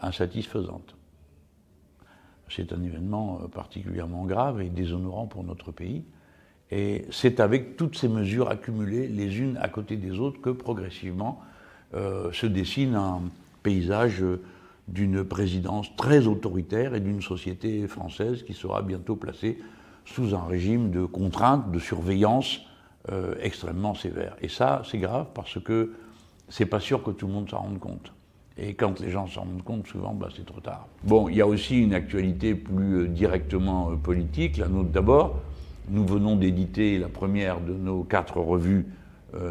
insatisfaisante. 0.00 0.96
C'est 2.48 2.72
un 2.72 2.82
événement 2.82 3.40
particulièrement 3.52 4.24
grave 4.24 4.60
et 4.60 4.68
déshonorant 4.68 5.26
pour 5.26 5.44
notre 5.44 5.72
pays. 5.72 6.04
Et 6.70 7.06
c'est 7.10 7.40
avec 7.40 7.76
toutes 7.76 7.96
ces 7.96 8.08
mesures 8.08 8.48
accumulées 8.48 9.08
les 9.08 9.38
unes 9.38 9.58
à 9.60 9.68
côté 9.68 9.96
des 9.96 10.18
autres 10.18 10.40
que 10.40 10.50
progressivement 10.50 11.40
se 11.92 12.46
dessine 12.46 12.94
un 12.94 13.22
paysage 13.62 14.24
d'une 14.88 15.24
présidence 15.24 15.94
très 15.96 16.26
autoritaire 16.26 16.94
et 16.94 17.00
d'une 17.00 17.22
société 17.22 17.86
française 17.88 18.42
qui 18.42 18.54
sera 18.54 18.82
bientôt 18.82 19.16
placée 19.16 19.58
sous 20.04 20.34
un 20.34 20.44
régime 20.44 20.90
de 20.90 21.04
contrainte, 21.04 21.70
de 21.70 21.78
surveillance 21.78 22.60
euh, 23.12 23.34
extrêmement 23.40 23.94
sévère. 23.94 24.34
Et 24.40 24.48
ça, 24.48 24.82
c'est 24.90 24.98
grave 24.98 25.26
parce 25.34 25.58
que 25.60 25.92
c'est 26.48 26.66
pas 26.66 26.80
sûr 26.80 27.02
que 27.02 27.10
tout 27.10 27.26
le 27.26 27.32
monde 27.32 27.50
s'en 27.50 27.58
rende 27.58 27.78
compte. 27.78 28.12
Et 28.56 28.74
quand 28.74 29.00
les 29.00 29.10
gens 29.10 29.26
s'en 29.26 29.42
rendent 29.42 29.62
compte, 29.62 29.86
souvent, 29.86 30.14
bah, 30.14 30.28
c'est 30.34 30.46
trop 30.46 30.60
tard. 30.60 30.86
Bon, 31.02 31.28
il 31.28 31.36
y 31.36 31.40
a 31.40 31.46
aussi 31.46 31.82
une 31.82 31.92
actualité 31.92 32.54
plus 32.54 32.94
euh, 32.94 33.08
directement 33.08 33.90
euh, 33.90 33.96
politique, 33.96 34.56
la 34.56 34.68
nôtre 34.68 34.90
d'abord. 34.90 35.40
Nous 35.90 36.06
venons 36.06 36.36
d'éditer 36.36 36.98
la 36.98 37.08
première 37.08 37.60
de 37.60 37.74
nos 37.74 38.04
quatre 38.04 38.38
revues 38.38 38.86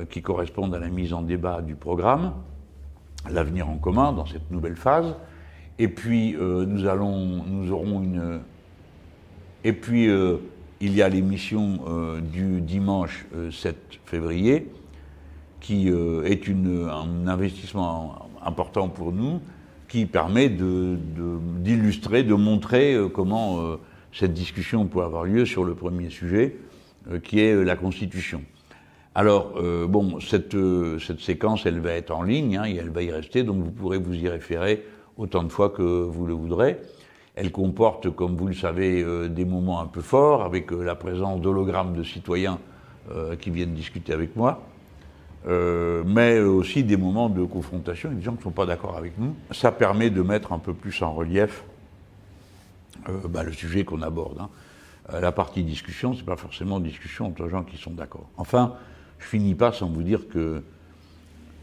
qui 0.09 0.21
correspondent 0.21 0.73
à 0.73 0.79
la 0.79 0.87
mise 0.87 1.11
en 1.11 1.21
débat 1.21 1.61
du 1.61 1.75
programme, 1.75 2.31
l'avenir 3.29 3.69
en 3.69 3.77
commun 3.77 4.13
dans 4.13 4.25
cette 4.25 4.49
nouvelle 4.49 4.77
phase. 4.77 5.13
Et 5.77 5.89
puis, 5.89 6.37
nous, 6.39 6.87
allons, 6.87 7.43
nous 7.43 7.69
aurons 7.69 8.01
une, 8.01 8.39
et 9.63 9.73
puis, 9.73 10.10
euh, 10.10 10.38
il 10.82 10.93
y 10.93 11.02
a 11.02 11.10
l'émission 11.10 11.80
euh, 11.88 12.19
du 12.19 12.60
dimanche 12.60 13.26
7 13.52 13.76
euh, 13.76 13.97
février, 14.06 14.67
qui 15.62 15.88
est 15.88 16.49
une, 16.49 16.89
un 16.89 17.26
investissement 17.26 18.28
important 18.45 18.89
pour 18.89 19.13
nous, 19.13 19.39
qui 19.88 20.06
permet 20.06 20.49
d'illustrer, 20.49 22.23
de, 22.23 22.30
de, 22.32 22.34
montrer 22.34 22.97
comment 23.13 23.78
cette 24.12 24.34
discussion 24.34 24.88
peut 24.88 25.04
avoir 25.04 25.23
lieu 25.23 25.45
sur 25.45 25.63
le 25.63 25.73
premier 25.73 26.10
sujet, 26.10 26.58
qui 27.23 27.39
est 27.39 27.63
la 27.63 27.78
Constitution. 27.78 28.41
Alors, 29.15 29.54
bon, 29.88 30.19
cette, 30.19 30.58
cette, 30.99 31.21
séquence, 31.21 31.65
elle 31.65 31.80
va 31.80 31.93
être 31.93 32.12
en 32.12 32.23
ligne, 32.23 32.58
hein, 32.58 32.65
et 32.65 32.76
elle 32.76 32.89
va 32.89 33.02
y 33.02 33.12
rester, 33.13 33.43
donc 33.43 33.63
vous 33.63 33.71
pourrez 33.71 33.99
vous 33.99 34.15
y 34.15 34.28
référer 34.28 34.84
autant 35.15 35.43
de 35.43 35.49
fois 35.49 35.69
que 35.69 35.82
vous 35.82 36.26
le 36.26 36.34
voudrez. 36.34 36.78
Elle 37.35 37.51
comporte, 37.51 38.11
comme 38.11 38.35
vous 38.35 38.47
le 38.47 38.53
savez, 38.53 39.01
euh, 39.01 39.27
des 39.27 39.45
moments 39.45 39.81
un 39.81 39.87
peu 39.87 40.01
forts, 40.01 40.43
avec 40.43 40.71
euh, 40.71 40.83
la 40.83 40.95
présence 40.95 41.41
d'hologrammes 41.41 41.93
de 41.93 42.03
citoyens 42.03 42.59
euh, 43.11 43.35
qui 43.35 43.49
viennent 43.49 43.73
discuter 43.73 44.13
avec 44.13 44.35
moi, 44.35 44.61
mais 45.45 46.39
aussi 46.39 46.85
des 46.85 46.95
moments 46.95 47.27
de 47.27 47.43
confrontation 47.43 48.07
avec 48.07 48.19
des 48.19 48.23
gens 48.23 48.31
qui 48.31 48.37
ne 48.37 48.43
sont 48.43 48.51
pas 48.51 48.65
d'accord 48.65 48.95
avec 48.95 49.17
nous. 49.17 49.35
Ça 49.51 49.73
permet 49.73 50.09
de 50.09 50.21
mettre 50.21 50.53
un 50.53 50.57
peu 50.57 50.73
plus 50.73 51.01
en 51.01 51.13
relief 51.13 51.65
bah, 53.27 53.43
le 53.43 53.51
sujet 53.51 53.83
qu'on 53.83 54.01
aborde. 54.03 54.39
Hein. 54.39 55.19
La 55.19 55.33
partie 55.33 55.63
discussion, 55.63 56.13
c'est 56.13 56.23
pas 56.23 56.37
forcément 56.37 56.79
discussion 56.79 57.25
entre 57.25 57.49
gens 57.49 57.63
qui 57.63 57.75
sont 57.75 57.91
d'accord. 57.91 58.29
Enfin, 58.37 58.75
je 59.19 59.25
finis 59.25 59.53
pas 59.53 59.73
sans 59.73 59.87
vous 59.87 60.03
dire 60.03 60.29
que 60.29 60.63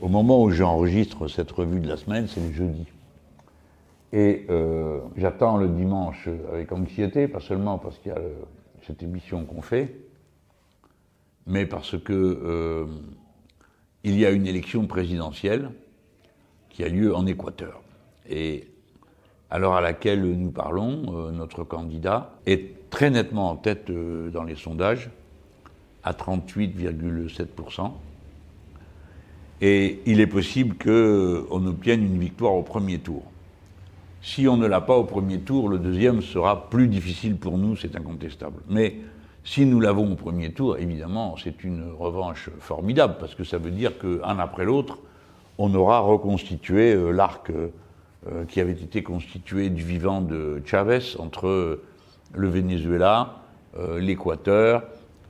au 0.03 0.09
moment 0.09 0.43
où 0.43 0.51
j'enregistre 0.51 1.29
cette 1.29 1.51
revue 1.51 1.81
de 1.81 1.89
la 1.89 1.97
semaine, 1.97 2.29
c'est 2.29 2.41
le 2.41 2.53
jeudi. 2.53 2.85
Et 4.13 4.47
euh, 4.51 5.01
j'attends 5.17 5.57
le 5.57 5.69
dimanche 5.69 6.29
avec 6.53 6.73
anxiété, 6.73 7.29
pas 7.29 7.41
seulement 7.41 7.79
parce 7.79 7.99
qu'il 7.99 8.11
y 8.11 8.15
a 8.15 8.21
cette 8.83 9.03
émission 9.03 9.45
qu'on 9.45 9.63
fait, 9.63 9.95
mais 11.47 11.65
parce 11.65 11.97
que 11.97 12.13
euh, 12.13 12.87
il 14.03 14.19
y 14.19 14.27
a 14.27 14.31
une 14.31 14.47
élection 14.47 14.87
présidentielle 14.87 15.71
qui 16.71 16.83
a 16.83 16.89
lieu 16.89 17.15
en 17.15 17.27
Équateur. 17.27 17.83
Et 18.29 18.67
à 19.49 19.59
l'heure 19.59 19.75
à 19.75 19.81
laquelle 19.81 20.23
nous 20.23 20.51
parlons, 20.51 21.05
euh, 21.09 21.31
notre 21.31 21.63
candidat 21.63 22.33
est 22.47 22.91
très 22.91 23.11
nettement 23.11 23.51
en 23.51 23.57
tête 23.57 23.91
dans 23.91 24.43
les 24.43 24.57
sondages, 24.57 25.11
à 26.03 26.13
38,7%. 26.13 27.93
Et 29.61 30.01
il 30.07 30.21
est 30.21 30.27
possible 30.27 30.77
qu'on 30.77 31.67
obtienne 31.67 32.03
une 32.03 32.19
victoire 32.19 32.55
au 32.55 32.63
premier 32.63 32.99
tour. 32.99 33.30
Si 34.23 34.47
on 34.47 34.59
ne 34.59 34.67
l'a 34.67 34.83
pas 34.83 34.97
au 34.97 35.05
premier 35.05 35.41
tour, 35.41 35.69
le 35.71 35.79
deuxième 35.79 36.21
sera 36.21 36.69
plus 36.69 36.89
difficile 36.89 37.37
pour 37.37 37.57
nous, 37.57 37.75
c'est 37.75 37.97
incontestable. 37.97 38.61
Mais 38.69 38.97
si 39.45 39.65
nous 39.65 39.81
l'avons 39.81 40.13
au 40.13 40.15
premier 40.15 40.53
tour, 40.53 40.77
évidemment, 40.77 41.37
c'est 41.43 41.65
une 41.65 41.93
revanche 41.99 42.51
formidable, 42.59 43.17
parce 43.19 43.35
que 43.35 43.45
ça 43.45 43.57
veut 43.57 43.71
dire 43.71 43.99
qu'un 43.99 44.39
après 44.39 44.67
l'autre, 44.67 44.99
on 45.57 45.75
aura 45.75 46.01
reconstitué 46.01 46.95
euh, 46.95 47.13
l'arc 47.13 47.51
euh, 47.51 48.45
qui 48.47 48.61
avait 48.61 48.73
été 48.73 49.03
constitué 49.03 49.71
du 49.71 49.83
vivant 49.83 50.21
de 50.21 50.63
Chavez 50.67 51.17
entre 51.19 51.81
le 52.35 52.49
Venezuela, 52.49 53.41
euh, 53.79 54.01
l'Équateur, 54.01 54.83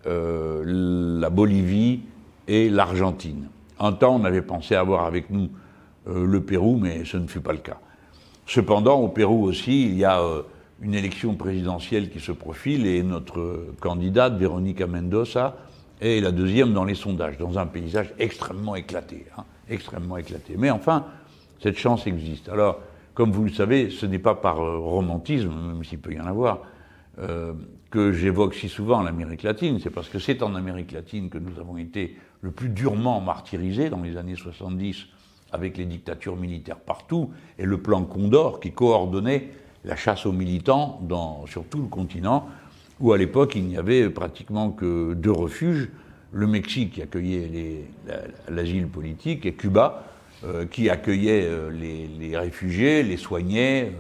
la 0.05 1.31
Bolivie 1.31 2.01
et 2.49 2.71
l'Argentine. 2.71 3.49
Un 3.79 3.93
temps, 3.93 4.17
on 4.17 4.25
avait 4.25 4.43
pensé 4.43 4.75
avoir 4.75 5.05
avec 5.05 5.29
nous 5.29 5.51
le 6.07 6.41
Pérou, 6.41 6.79
mais 6.79 7.05
ce 7.05 7.19
ne 7.19 7.27
fut 7.27 7.43
pas 7.43 7.53
le 7.53 7.59
cas. 7.59 7.77
Cependant, 8.51 8.99
au 8.99 9.07
Pérou 9.07 9.45
aussi, 9.45 9.85
il 9.85 9.97
y 9.97 10.05
a 10.05 10.21
euh, 10.21 10.43
une 10.83 10.97
élection 10.97 11.37
présidentielle 11.37 12.11
qui 12.11 12.19
se 12.19 12.33
profile 12.33 12.85
et 12.85 13.05
notre 13.05 13.67
candidate, 13.79 14.37
Véronica 14.39 14.89
Mendoza, 14.89 15.57
est 16.01 16.21
la 16.21 16.33
deuxième 16.33 16.73
dans 16.73 16.83
les 16.83 16.97
sondages, 16.97 17.39
dans 17.39 17.61
un 17.61 17.67
paysage 17.67 18.13
extrêmement 18.19 18.75
éclaté. 18.75 19.25
Hein, 19.39 19.45
extrêmement 19.69 20.17
éclaté. 20.17 20.57
Mais 20.59 20.69
enfin, 20.69 21.07
cette 21.63 21.79
chance 21.79 22.09
existe. 22.09 22.49
Alors, 22.49 22.81
comme 23.15 23.31
vous 23.31 23.45
le 23.45 23.53
savez, 23.53 23.89
ce 23.89 24.05
n'est 24.05 24.19
pas 24.19 24.35
par 24.35 24.61
euh, 24.61 24.79
romantisme, 24.79 25.51
même 25.51 25.85
s'il 25.85 26.01
peut 26.01 26.13
y 26.13 26.21
en 26.21 26.27
avoir, 26.27 26.63
euh, 27.21 27.53
que 27.93 28.11
j'évoque 28.11 28.57
si 28.57 28.69
souvent 28.69 29.01
l'Amérique 29.01 29.45
latine. 29.45 29.79
C'est 29.81 29.91
parce 29.91 30.09
que 30.09 30.19
c'est 30.19 30.43
en 30.43 30.57
Amérique 30.57 30.91
latine 30.91 31.31
que 31.31 31.39
nous 31.39 31.61
avons 31.61 31.77
été 31.77 32.17
le 32.41 32.51
plus 32.51 32.71
durement 32.71 33.21
martyrisés 33.21 33.91
dans 33.91 34.03
les 34.03 34.17
années 34.17 34.35
70 34.35 35.07
avec 35.53 35.77
les 35.77 35.85
dictatures 35.85 36.37
militaires 36.37 36.79
partout, 36.79 37.31
et 37.59 37.65
le 37.65 37.79
plan 37.79 38.05
Condor 38.05 38.61
qui 38.61 38.73
coordonnait 38.73 39.49
la 39.85 39.97
chasse 39.97 40.27
aux 40.27 40.33
militants 40.33 41.01
sur 41.47 41.65
tout 41.65 41.81
le 41.81 41.89
continent, 41.89 42.49
où 43.01 43.13
à 43.13 43.19
l'époque 43.19 43.55
il 43.57 43.65
n'y 43.65 43.77
avait 43.77 44.11
pratiquement 44.11 44.71
que 44.71 45.15
deux 45.15 45.33
refuges, 45.33 45.89
le 46.33 46.47
Mexique 46.47 46.93
qui 46.93 47.03
accueillait 47.03 47.85
l'asile 48.49 48.87
politique 48.87 49.47
et 49.47 49.55
Cuba 49.55 50.05
euh, 50.43 50.65
qui 50.65 50.89
accueillait 50.89 51.45
euh, 51.45 51.71
les, 51.71 52.39
réfugiés, 52.39 53.03
les 53.03 53.19
soignait, 53.19 53.93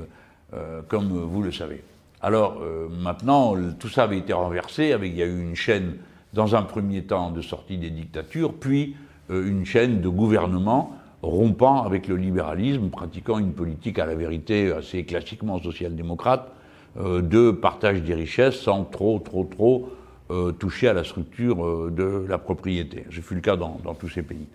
euh, 0.54 0.80
comme 0.88 1.08
vous 1.08 1.42
le 1.42 1.52
savez. 1.52 1.84
Alors 2.22 2.62
maintenant, 2.90 3.54
tout 3.78 3.88
ça 3.88 4.04
avait 4.04 4.18
été 4.18 4.34
renversé, 4.34 4.94
il 5.02 5.16
y 5.16 5.22
a 5.22 5.26
eu 5.26 5.40
une 5.40 5.54
chaîne, 5.54 5.96
dans 6.34 6.54
un 6.54 6.62
premier 6.62 7.02
temps, 7.04 7.30
de 7.30 7.40
sortie 7.40 7.78
des 7.78 7.88
dictatures, 7.88 8.52
puis 8.52 8.94
une 9.30 9.64
chaîne 9.64 10.02
de 10.02 10.08
gouvernement 10.10 10.99
rompant 11.22 11.82
avec 11.82 12.08
le 12.08 12.16
libéralisme, 12.16 12.88
pratiquant 12.88 13.38
une 13.38 13.52
politique 13.52 13.98
à 13.98 14.06
la 14.06 14.14
vérité 14.14 14.72
assez 14.72 15.04
classiquement 15.04 15.60
social-démocrate 15.60 16.50
euh, 16.98 17.22
de 17.22 17.50
partage 17.50 18.02
des 18.02 18.14
richesses 18.14 18.60
sans 18.60 18.84
trop, 18.84 19.18
trop, 19.18 19.44
trop 19.44 19.90
euh, 20.30 20.52
toucher 20.52 20.88
à 20.88 20.92
la 20.92 21.04
structure 21.04 21.64
euh, 21.64 21.92
de 21.94 22.26
la 22.28 22.38
propriété. 22.38 23.04
Ce 23.10 23.20
fut 23.20 23.34
le 23.34 23.40
cas 23.40 23.56
dans, 23.56 23.78
tous 23.98 24.08
ces 24.08 24.22
pays. 24.22 24.46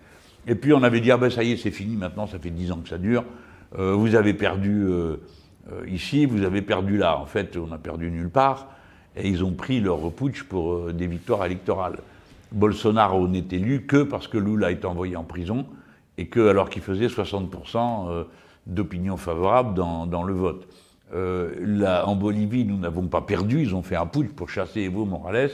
Et 0.47 0.56
puis 0.56 0.73
on 0.73 0.84
avait 0.84 1.01
dit, 1.01 1.12
ah 1.12 1.17
ben 1.17 1.30
ça 1.30 1.43
y 1.43 1.54
est, 1.54 1.58
c'est 1.58 1.71
fini, 1.71 1.95
maintenant 1.95 2.28
ça 2.28 2.39
fait 2.39 2.49
dix 2.49 2.71
ans 2.71 2.78
que 2.78 2.89
ça 2.89 2.97
dure, 2.97 3.23
vous 3.78 4.15
avez 4.15 4.34
perdu 4.34 4.88
ici, 5.88 6.25
vous 6.25 6.43
avez 6.43 6.62
perdu 6.62 6.97
là. 6.97 7.17
En 7.17 7.25
fait, 7.25 7.58
on 7.58 7.73
a 7.73 7.78
perdu 7.78 8.10
nulle 8.10 8.30
part, 8.30 8.67
et 9.17 9.28
ils 9.28 9.43
ont 9.43 9.51
pris 9.51 9.82
leur 9.82 10.12
putsch 10.12 10.43
pour 10.43 10.93
des 10.93 11.08
victoires 11.08 11.43
électorales. 11.45 11.97
Bolsonaro 12.54 13.28
n'est 13.28 13.47
élu 13.51 13.82
que 13.82 14.04
parce 14.04 14.28
que 14.28 14.38
Lula 14.38 14.71
est 14.71 14.86
envoyé 14.86 15.17
en 15.17 15.23
prison, 15.23 15.65
et 16.17 16.28
que, 16.28 16.47
alors 16.47 16.69
qu'il 16.69 16.82
faisait 16.82 17.08
60% 17.08 18.10
euh, 18.10 18.23
d'opinion 18.67 19.17
favorable 19.17 19.73
dans, 19.73 20.06
dans, 20.06 20.23
le 20.23 20.34
vote. 20.34 20.67
Euh, 21.13 21.54
là, 21.60 22.08
en 22.08 22.15
Bolivie, 22.15 22.65
nous 22.65 22.78
n'avons 22.78 23.08
pas 23.08 23.21
perdu, 23.21 23.62
ils 23.62 23.75
ont 23.75 23.84
fait 23.84 23.95
un 23.95 24.06
putsch 24.06 24.32
pour 24.32 24.49
chasser 24.49 24.82
Evo 24.82 25.06
Morales, 25.06 25.51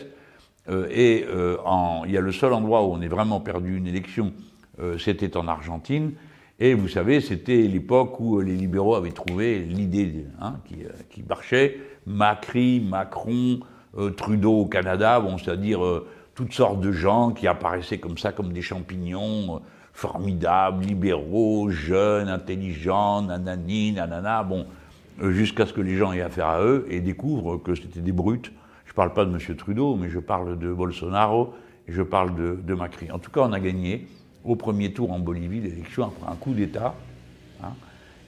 euh, 0.69 0.87
et 0.91 1.25
euh, 1.27 1.57
en, 1.65 2.03
il 2.05 2.11
y 2.11 2.17
a 2.17 2.21
le 2.21 2.31
seul 2.31 2.53
endroit 2.53 2.83
où 2.83 2.93
on 2.93 3.01
est 3.01 3.07
vraiment 3.07 3.39
perdu 3.39 3.77
une 3.77 3.87
élection, 3.87 4.31
euh, 4.79 4.97
c'était 4.97 5.35
en 5.35 5.47
Argentine, 5.47 6.13
et 6.59 6.75
vous 6.75 6.87
savez, 6.87 7.21
c'était 7.21 7.57
l'époque 7.63 8.19
où 8.19 8.39
les 8.39 8.55
libéraux 8.55 8.95
avaient 8.95 9.11
trouvé 9.11 9.59
l'idée 9.59 10.25
hein, 10.39 10.57
qui, 10.65 10.77
qui, 11.09 11.23
marchait, 11.23 11.79
Macri, 12.05 12.79
Macron, 12.79 13.59
Trudeau 14.15 14.59
au 14.59 14.65
Canada, 14.67 15.19
bon, 15.19 15.37
c'est-à-dire 15.37 15.81
toutes 16.35 16.53
sortes 16.53 16.79
de 16.79 16.91
gens 16.91 17.31
qui 17.31 17.47
apparaissaient 17.47 17.97
comme 17.97 18.17
ça, 18.17 18.31
comme 18.31 18.53
des 18.53 18.61
champignons, 18.61 19.61
formidables, 19.93 20.85
libéraux, 20.85 21.69
jeunes, 21.69 22.29
intelligents, 22.29 23.21
nanani, 23.21 23.93
nanana, 23.93 24.43
bon, 24.43 24.65
euh, 25.21 25.31
jusqu'à 25.31 25.65
ce 25.65 25.73
que 25.73 25.81
les 25.81 25.97
gens 25.97 26.11
aient 26.13 26.21
affaire 26.21 26.47
à 26.47 26.61
eux 26.63 26.85
et 26.89 27.01
découvrent 27.01 27.57
que 27.57 27.75
c'était 27.75 28.01
des 28.01 28.11
brutes. 28.11 28.51
Je 28.85 28.91
ne 28.91 28.95
parle 28.95 29.13
pas 29.13 29.25
de 29.25 29.31
M. 29.31 29.55
Trudeau, 29.55 29.95
mais 29.95 30.09
je 30.09 30.19
parle 30.19 30.57
de 30.57 30.71
Bolsonaro 30.71 31.53
et 31.87 31.91
je 31.91 32.01
parle 32.01 32.35
de, 32.35 32.73
Macri. 32.73 33.11
En 33.11 33.19
tout 33.19 33.31
cas, 33.31 33.41
on 33.41 33.53
a 33.53 33.59
gagné 33.59 34.07
au 34.43 34.55
premier 34.55 34.91
tour 34.91 35.11
en 35.11 35.19
Bolivie 35.19 35.61
l'élection 35.61 36.05
après 36.05 36.31
un 36.31 36.35
coup 36.35 36.53
d'État 36.53 36.95
hein, 37.63 37.73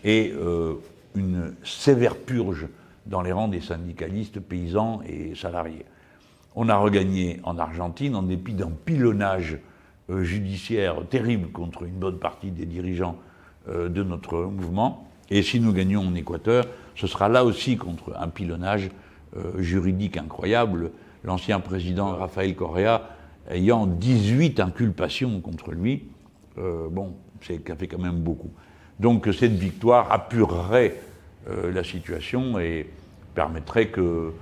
et 0.03 0.31
euh, 0.35 0.75
une 1.15 1.55
sévère 1.63 2.15
purge 2.15 2.67
dans 3.05 3.21
les 3.21 3.31
rangs 3.31 3.47
des 3.47 3.61
syndicalistes, 3.61 4.39
paysans 4.39 5.01
et 5.07 5.35
salariés. 5.35 5.85
On 6.55 6.69
a 6.69 6.77
regagné 6.77 7.39
en 7.43 7.57
Argentine 7.57 8.15
en 8.15 8.23
dépit 8.23 8.53
d'un 8.53 8.71
pilonnage 8.85 9.57
judiciaire 10.21 10.97
terrible 11.09 11.49
contre 11.49 11.83
une 11.83 11.95
bonne 11.95 12.19
partie 12.19 12.51
des 12.51 12.65
dirigeants 12.65 13.17
euh, 13.67 13.89
de 13.89 14.03
notre 14.03 14.43
mouvement. 14.43 15.07
Et 15.29 15.41
si 15.41 15.59
nous 15.59 15.73
gagnons 15.73 16.01
en 16.07 16.15
Équateur, 16.15 16.65
ce 16.95 17.07
sera 17.07 17.29
là 17.29 17.43
aussi 17.43 17.77
contre 17.77 18.15
un 18.19 18.27
pilonnage 18.27 18.89
juridique 19.57 20.17
incroyable. 20.17 20.91
L'ancien 21.23 21.59
président 21.59 22.15
Rafael 22.15 22.55
Correa 22.55 23.09
ayant 23.49 23.87
18 23.87 24.59
inculpations 24.59 25.41
contre 25.41 25.71
lui, 25.71 26.03
bon, 26.55 27.15
c'est 27.41 27.67
fait 27.75 27.87
quand 27.87 27.97
même 27.97 28.19
beaucoup. 28.19 28.51
Donc 28.99 29.27
cette 29.33 29.53
victoire 29.53 30.11
apurerait 30.11 30.97
la 31.47 31.83
situation 31.83 32.59
et 32.59 32.85
permettrait 33.33 33.87
que 33.87 34.33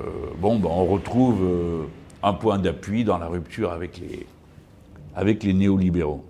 euh, 0.00 0.02
bon, 0.38 0.58
ben, 0.58 0.68
on 0.70 0.86
retrouve 0.86 1.42
euh, 1.42 1.84
un 2.22 2.32
point 2.32 2.58
d'appui 2.58 3.04
dans 3.04 3.18
la 3.18 3.26
rupture 3.26 3.72
avec 3.72 3.98
les, 3.98 4.26
avec 5.14 5.42
les 5.42 5.52
néolibéraux. 5.52 6.24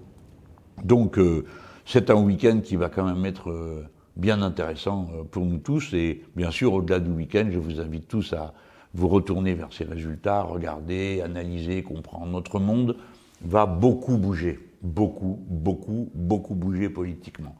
Donc, 0.84 1.18
euh, 1.18 1.44
c'est 1.84 2.10
un 2.10 2.14
week-end 2.14 2.60
qui 2.62 2.76
va 2.76 2.88
quand 2.88 3.04
même 3.04 3.24
être 3.24 3.84
bien 4.16 4.42
intéressant 4.42 5.08
pour 5.30 5.44
nous 5.44 5.58
tous. 5.58 5.92
Et 5.92 6.22
bien 6.36 6.50
sûr, 6.50 6.72
au-delà 6.74 7.00
du 7.00 7.10
week-end, 7.10 7.48
je 7.50 7.58
vous 7.58 7.80
invite 7.80 8.06
tous 8.06 8.32
à 8.32 8.54
vous 8.94 9.08
retourner 9.08 9.54
vers 9.54 9.72
ces 9.72 9.84
résultats, 9.84 10.42
regarder, 10.42 11.20
analyser, 11.20 11.82
comprendre. 11.82 12.26
Notre 12.26 12.60
monde 12.60 12.96
va 13.42 13.66
beaucoup 13.66 14.18
bouger. 14.18 14.60
Beaucoup, 14.82 15.40
beaucoup, 15.48 16.10
beaucoup 16.14 16.54
bouger 16.54 16.88
politiquement. 16.88 17.56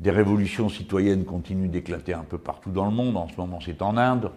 Des 0.00 0.10
révolutions 0.10 0.68
citoyennes 0.68 1.24
continuent 1.24 1.70
d'éclater 1.70 2.14
un 2.14 2.24
peu 2.24 2.38
partout 2.38 2.70
dans 2.70 2.86
le 2.86 2.90
monde. 2.90 3.16
En 3.16 3.28
ce 3.28 3.36
moment, 3.36 3.60
c'est 3.60 3.80
en 3.80 3.96
Inde. 3.96 4.32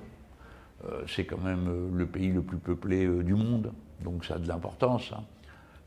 Euh, 0.87 1.03
c'est 1.07 1.25
quand 1.25 1.41
même 1.41 1.67
euh, 1.67 1.89
le 1.93 2.05
pays 2.05 2.31
le 2.31 2.41
plus 2.41 2.57
peuplé 2.57 3.05
euh, 3.05 3.23
du 3.23 3.33
monde, 3.33 3.71
donc 4.03 4.25
ça 4.25 4.35
a 4.35 4.37
de 4.37 4.47
l'importance. 4.47 5.11
Hein. 5.15 5.23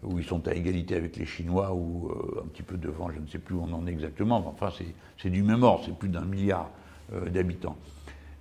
Où 0.03 0.19
ils 0.19 0.25
sont 0.25 0.47
à 0.49 0.55
égalité 0.55 0.95
avec 0.95 1.17
les 1.17 1.27
Chinois 1.27 1.73
ou 1.75 2.11
un 2.43 2.47
petit 2.47 2.63
peu 2.63 2.77
devant, 2.77 3.11
je 3.11 3.21
ne 3.21 3.27
sais 3.27 3.39
plus 3.39 3.55
où 3.55 3.67
on 3.69 3.73
en 3.75 3.87
est 3.87 3.91
exactement, 3.91 4.45
enfin 4.47 4.73
c'est 5.21 5.31
du 5.31 5.43
même 5.43 5.63
ordre, 5.63 5.85
c'est 5.87 5.99
plus 5.99 6.09
d'un 6.09 6.25
milliard 6.25 6.71
d'habitants. 7.33 7.77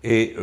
Et 0.04 0.36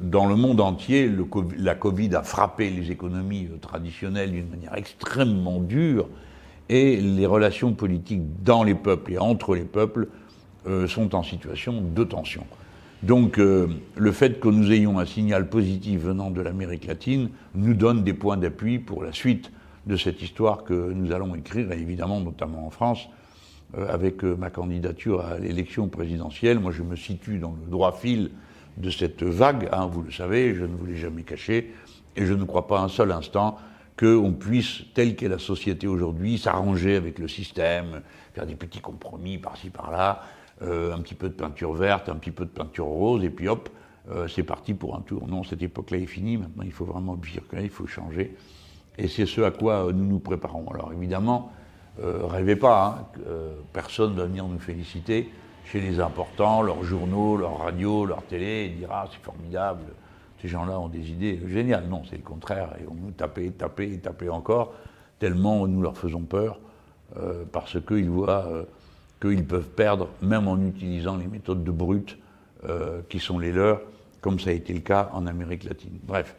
dans 0.00 0.26
le 0.26 0.36
monde 0.36 0.60
entier, 0.60 1.10
la 1.58 1.74
Covid 1.74 2.14
a 2.14 2.22
frappé 2.22 2.70
les 2.70 2.92
économies 2.92 3.48
traditionnelles 3.60 4.30
d'une 4.30 4.48
manière 4.48 4.76
extrêmement 4.76 5.58
dure, 5.58 6.08
et 6.68 7.00
les 7.00 7.26
relations 7.26 7.74
politiques 7.74 8.22
dans 8.44 8.62
les 8.62 8.76
peuples 8.76 9.14
et 9.14 9.18
entre 9.18 9.56
les 9.56 9.64
peuples 9.64 10.06
sont 10.86 11.16
en 11.16 11.24
situation 11.24 11.82
de 11.82 12.04
tension. 12.04 12.46
Donc 13.02 13.38
euh, 13.38 13.66
le 13.96 14.12
fait 14.12 14.40
que 14.40 14.48
nous 14.48 14.70
ayons 14.72 14.98
un 14.98 15.06
signal 15.06 15.48
positif 15.48 16.02
venant 16.02 16.30
de 16.30 16.42
l'Amérique 16.42 16.86
latine 16.86 17.30
nous 17.54 17.72
donne 17.72 18.04
des 18.04 18.12
points 18.12 18.36
d'appui 18.36 18.78
pour 18.78 19.02
la 19.02 19.12
suite 19.12 19.50
de 19.90 19.96
cette 19.96 20.22
histoire 20.22 20.62
que 20.62 20.92
nous 20.92 21.10
allons 21.12 21.34
écrire, 21.34 21.72
et 21.72 21.80
évidemment 21.80 22.20
notamment 22.20 22.64
en 22.64 22.70
France, 22.70 23.08
euh, 23.76 23.92
avec 23.92 24.22
euh, 24.24 24.36
ma 24.36 24.48
candidature 24.48 25.20
à 25.20 25.38
l'élection 25.38 25.88
présidentielle. 25.88 26.60
Moi 26.60 26.70
je 26.70 26.82
me 26.82 26.94
situe 26.94 27.38
dans 27.38 27.56
le 27.64 27.68
droit 27.68 27.92
fil 27.92 28.30
de 28.76 28.88
cette 28.88 29.24
vague, 29.24 29.68
hein, 29.72 29.86
vous 29.86 30.02
le 30.02 30.12
savez, 30.12 30.54
je 30.54 30.64
ne 30.64 30.76
vous 30.76 30.86
l'ai 30.86 30.96
jamais 30.96 31.24
caché, 31.24 31.72
et 32.14 32.24
je 32.24 32.32
ne 32.32 32.44
crois 32.44 32.68
pas 32.68 32.80
un 32.80 32.88
seul 32.88 33.10
instant 33.10 33.58
qu'on 33.98 34.32
puisse, 34.32 34.84
telle 34.94 35.16
qu'est 35.16 35.28
la 35.28 35.40
société 35.40 35.88
aujourd'hui, 35.88 36.38
s'arranger 36.38 36.94
avec 36.94 37.18
le 37.18 37.26
système, 37.26 38.00
faire 38.32 38.46
des 38.46 38.54
petits 38.54 38.80
compromis 38.80 39.38
par-ci 39.38 39.70
par-là, 39.70 40.22
euh, 40.62 40.94
un 40.94 41.00
petit 41.00 41.16
peu 41.16 41.28
de 41.28 41.34
peinture 41.34 41.72
verte, 41.72 42.08
un 42.08 42.14
petit 42.14 42.30
peu 42.30 42.44
de 42.44 42.50
peinture 42.50 42.86
rose, 42.86 43.24
et 43.24 43.30
puis 43.30 43.48
hop, 43.48 43.68
c'est 44.26 44.42
parti 44.42 44.74
pour 44.74 44.96
un 44.96 45.02
tour. 45.02 45.28
Non, 45.28 45.44
cette 45.44 45.62
époque-là 45.62 45.98
est 45.98 46.06
finie, 46.06 46.36
maintenant 46.36 46.64
il 46.64 46.72
faut 46.72 46.84
vraiment 46.84 47.14
bifurquer, 47.14 47.62
il 47.62 47.70
faut 47.70 47.86
changer. 47.86 48.34
Et 49.00 49.08
c'est 49.08 49.26
ce 49.26 49.40
à 49.40 49.50
quoi 49.50 49.86
euh, 49.86 49.92
nous 49.92 50.04
nous 50.04 50.18
préparons. 50.18 50.70
Alors 50.72 50.92
évidemment, 50.92 51.52
rêvez 51.98 52.56
pas, 52.56 53.10
hein, 53.18 53.20
personne 53.74 54.14
va 54.14 54.24
venir 54.24 54.46
nous 54.46 54.58
féliciter 54.58 55.28
chez 55.66 55.80
les 55.80 56.00
importants, 56.00 56.62
leurs 56.62 56.82
journaux, 56.82 57.36
leurs 57.36 57.58
radios, 57.58 58.06
leurs 58.06 58.22
télé, 58.22 58.64
et 58.64 58.68
dire 58.70 58.88
ah 58.90 59.06
c'est 59.12 59.22
formidable, 59.22 59.82
ces 60.40 60.48
gens-là 60.48 60.78
ont 60.78 60.88
des 60.88 61.10
idées 61.10 61.40
géniales. 61.46 61.86
Non, 61.90 62.02
c'est 62.08 62.16
le 62.16 62.22
contraire, 62.22 62.70
et 62.80 62.86
on 62.90 62.94
nous 62.94 63.10
taper, 63.10 63.50
taper, 63.50 63.98
taper 63.98 64.30
encore, 64.30 64.72
tellement 65.18 65.66
nous 65.66 65.82
leur 65.82 65.98
faisons 65.98 66.22
peur, 66.22 66.58
parce 67.52 67.76
qu'ils 67.86 68.08
voient 68.08 68.46
qu'ils 69.20 69.44
peuvent 69.44 69.68
perdre, 69.68 70.08
même 70.22 70.48
en 70.48 70.58
utilisant 70.60 71.16
les 71.16 71.26
méthodes 71.26 71.62
de 71.62 71.70
brut 71.70 72.18
euh, 72.68 73.02
qui 73.08 73.18
sont 73.18 73.38
les 73.38 73.52
leurs, 73.52 73.82
comme 74.20 74.38
ça 74.38 74.50
a 74.50 74.52
été 74.52 74.72
le 74.72 74.80
cas 74.80 75.10
en 75.12 75.26
Amérique 75.26 75.64
latine. 75.64 75.98
Bref, 76.02 76.34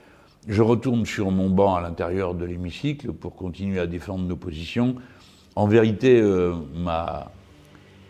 je 0.48 0.62
retourne 0.62 1.06
sur 1.06 1.32
mon 1.32 1.50
banc 1.50 1.76
à 1.76 1.82
l'intérieur 1.82 2.34
de 2.34 2.46
l'hémicycle 2.46 3.12
pour 3.14 3.36
continuer 3.36 3.80
à 3.80 3.88
défendre 3.88 4.26
nos 4.26 4.36
positions. 4.36 4.96
En 5.56 5.68
vérité, 5.68 6.20
euh, 6.20 6.56
ma, 6.74 7.32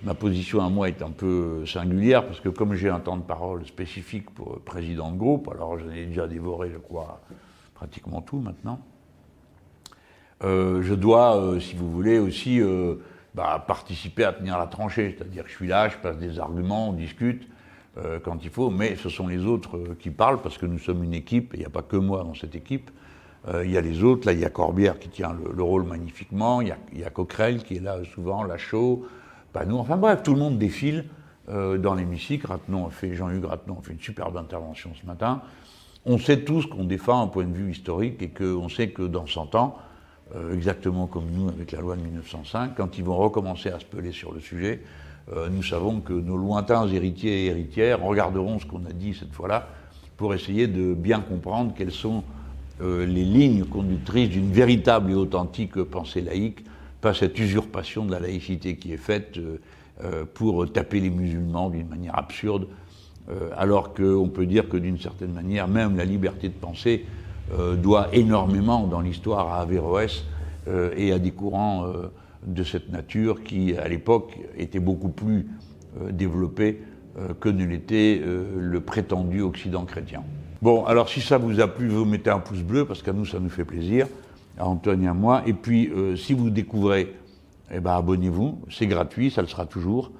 ma 0.03 0.13
position 0.13 0.63
à 0.63 0.69
moi 0.69 0.87
est 0.87 1.01
un 1.01 1.11
peu 1.11 1.65
singulière 1.65 2.25
parce 2.25 2.39
que 2.39 2.49
comme 2.49 2.73
j'ai 2.75 2.89
un 2.89 2.99
temps 2.99 3.17
de 3.17 3.23
parole 3.23 3.65
spécifique 3.65 4.29
pour 4.29 4.59
président 4.61 5.11
de 5.11 5.17
groupe, 5.17 5.49
alors 5.51 5.77
j'en 5.77 5.89
ai 5.89 6.05
déjà 6.05 6.27
dévoré, 6.27 6.69
je 6.71 6.77
crois, 6.77 7.21
pratiquement 7.73 8.21
tout 8.21 8.39
maintenant, 8.39 8.79
euh, 10.43 10.81
je 10.81 10.93
dois, 10.93 11.57
si 11.59 11.75
vous 11.75 11.91
voulez, 11.91 12.17
aussi 12.17 12.61
bah, 13.35 13.63
participer 13.67 14.23
à 14.23 14.33
tenir 14.33 14.57
la 14.57 14.67
tranchée. 14.67 15.15
C'est-à-dire 15.15 15.43
que 15.43 15.49
je 15.49 15.55
suis 15.55 15.67
là, 15.67 15.89
je 15.89 15.97
passe 15.97 16.17
des 16.17 16.39
arguments, 16.39 16.89
on 16.89 16.93
discute 16.93 17.47
euh, 17.97 18.19
quand 18.23 18.43
il 18.43 18.49
faut, 18.49 18.69
mais 18.69 18.95
ce 18.95 19.09
sont 19.09 19.27
les 19.27 19.45
autres 19.45 19.77
euh, 19.77 19.97
qui 19.99 20.09
parlent 20.09 20.41
parce 20.41 20.57
que 20.57 20.65
nous 20.65 20.79
sommes 20.79 21.03
une 21.03 21.13
équipe, 21.13 21.53
et 21.53 21.57
il 21.57 21.59
n'y 21.59 21.65
a 21.65 21.69
pas 21.69 21.81
que 21.81 21.97
moi 21.97 22.23
dans 22.23 22.33
cette 22.33 22.55
équipe. 22.55 22.89
Euh, 23.47 23.65
il 23.65 23.71
y 23.71 23.77
a 23.77 23.81
les 23.81 24.03
autres, 24.03 24.27
là 24.27 24.33
il 24.33 24.39
y 24.39 24.45
a 24.45 24.49
Corbière 24.49 24.99
qui 24.99 25.09
tient 25.09 25.33
le, 25.33 25.63
rôle 25.63 25.83
magnifiquement, 25.83 26.61
il 26.61 26.69
y, 26.69 26.71
a, 26.71 26.77
y, 26.93 27.03
a, 27.03 27.09
Coquerel 27.09 27.63
qui 27.63 27.77
est 27.77 27.81
là 27.81 27.99
souvent, 28.13 28.43
Lachaud, 28.43 29.05
nous, 29.67 29.77
enfin 29.77 29.97
bref, 29.97 30.23
tout 30.23 30.33
le 30.33 30.39
monde 30.39 30.57
défile 30.57 31.05
dans 31.49 31.93
l'hémicycle. 31.93 32.47
Ratenon 32.47 32.87
a 32.87 32.89
fait, 32.91 33.13
Jean-Hugues 33.15 33.43
Ratenon 33.43 33.79
a 33.79 33.81
fait 33.81 33.91
une 33.91 33.99
superbe 33.99 34.37
intervention 34.37 34.91
ce 34.93 35.05
matin. 35.05 35.41
On 36.05 36.17
sait 36.17 36.45
tous 36.45 36.65
qu'on 36.65 36.85
défend 36.85 37.21
un 37.21 37.27
point 37.27 37.43
de 37.43 37.53
vue 37.53 37.71
historique 37.71 38.21
et 38.21 38.29
qu'on 38.29 38.69
sait 38.69 38.89
que 38.89 39.03
dans 39.03 39.27
100 39.27 39.55
ans, 39.55 39.77
euh, 40.35 40.53
exactement 40.53 41.07
comme 41.07 41.29
nous 41.29 41.49
avec 41.49 41.71
la 41.73 41.81
loi 41.81 41.95
de 41.95 42.01
1905, 42.01 42.75
quand 42.75 42.97
ils 42.97 43.03
vont 43.03 43.17
recommencer 43.17 43.69
à 43.69 43.79
se 43.79 43.85
peler 43.85 44.11
sur 44.11 44.31
le 44.31 44.39
sujet, 44.39 44.81
euh, 45.33 45.49
nous 45.49 45.63
savons 45.63 45.99
que 45.99 46.13
nos 46.13 46.37
lointains 46.37 46.87
héritiers 46.87 47.45
et 47.45 47.47
héritières 47.47 48.01
regarderont 48.01 48.59
ce 48.59 48.65
qu'on 48.65 48.85
a 48.85 48.93
dit 48.93 49.13
cette 49.13 49.33
fois-là 49.33 49.67
pour 50.17 50.33
essayer 50.33 50.67
de 50.67 50.93
bien 50.93 51.19
comprendre 51.19 51.73
quelles 51.75 51.91
sont 51.91 52.23
euh, 52.81 53.05
les 53.05 53.23
lignes 53.23 53.65
conductrices 53.65 54.29
d'une 54.29 54.51
véritable 54.51 55.11
et 55.11 55.15
authentique 55.15 55.81
pensée 55.83 56.21
laïque, 56.21 56.63
pas 57.01 57.13
cette 57.13 57.37
usurpation 57.39 58.05
de 58.05 58.11
la 58.11 58.19
laïcité 58.19 58.75
qui 58.75 58.93
est 58.93 58.97
faite 58.97 59.39
pour 60.33 60.71
taper 60.71 60.99
les 60.99 61.11
musulmans 61.11 61.69
d'une 61.69 61.87
manière 61.87 62.17
absurde, 62.17 62.67
alors 63.55 63.93
qu'on 63.93 64.29
peut 64.29 64.47
dire 64.47 64.67
que 64.67 64.77
d'une 64.77 64.97
certaine 64.99 65.31
manière, 65.31 65.67
même 65.67 65.95
la 65.95 66.05
liberté 66.05 66.47
de 66.47 66.53
penser 66.53 67.05
euh, 67.59 67.75
doit 67.75 68.07
énormément 68.13 68.87
dans 68.87 69.01
l'histoire 69.01 69.49
à 69.49 69.61
Averroès 69.61 70.23
euh, 70.69 70.93
et 70.95 71.11
à 71.11 71.19
des 71.19 71.31
courants 71.31 71.85
euh, 71.85 72.09
de 72.45 72.63
cette 72.63 72.91
nature 72.91 73.43
qui, 73.43 73.75
à 73.77 73.87
l'époque, 73.87 74.37
étaient 74.57 74.79
beaucoup 74.79 75.09
plus 75.09 75.47
développés 76.11 76.81
que 77.39 77.49
ne 77.49 77.65
l'était 77.65 78.21
le 78.23 78.79
prétendu 78.81 79.41
Occident 79.41 79.85
chrétien. 79.85 80.23
Bon, 80.61 80.85
alors 80.85 81.09
si 81.09 81.21
ça 81.21 81.37
vous 81.37 81.59
a 81.59 81.67
plu, 81.67 81.87
vous 81.87 82.05
mettez 82.05 82.29
un 82.29 82.39
pouce 82.39 82.61
bleu, 82.61 82.85
parce 82.85 83.01
qu'à 83.03 83.13
nous, 83.13 83.25
ça 83.25 83.39
nous 83.39 83.49
fait 83.49 83.65
plaisir, 83.65 84.07
à 84.57 84.65
Antoine 84.65 85.03
et 85.03 85.07
à 85.07 85.13
moi. 85.13 85.43
Et 85.45 85.53
puis, 85.53 85.91
si 86.15 86.33
vous 86.33 86.49
découvrez, 86.49 87.13
eh 87.71 87.79
ben, 87.79 87.91
abonnez-vous, 87.91 88.61
c'est 88.69 88.87
gratuit, 88.87 89.31
ça 89.31 89.41
le 89.41 89.47
sera 89.47 89.65
toujours, 89.65 90.11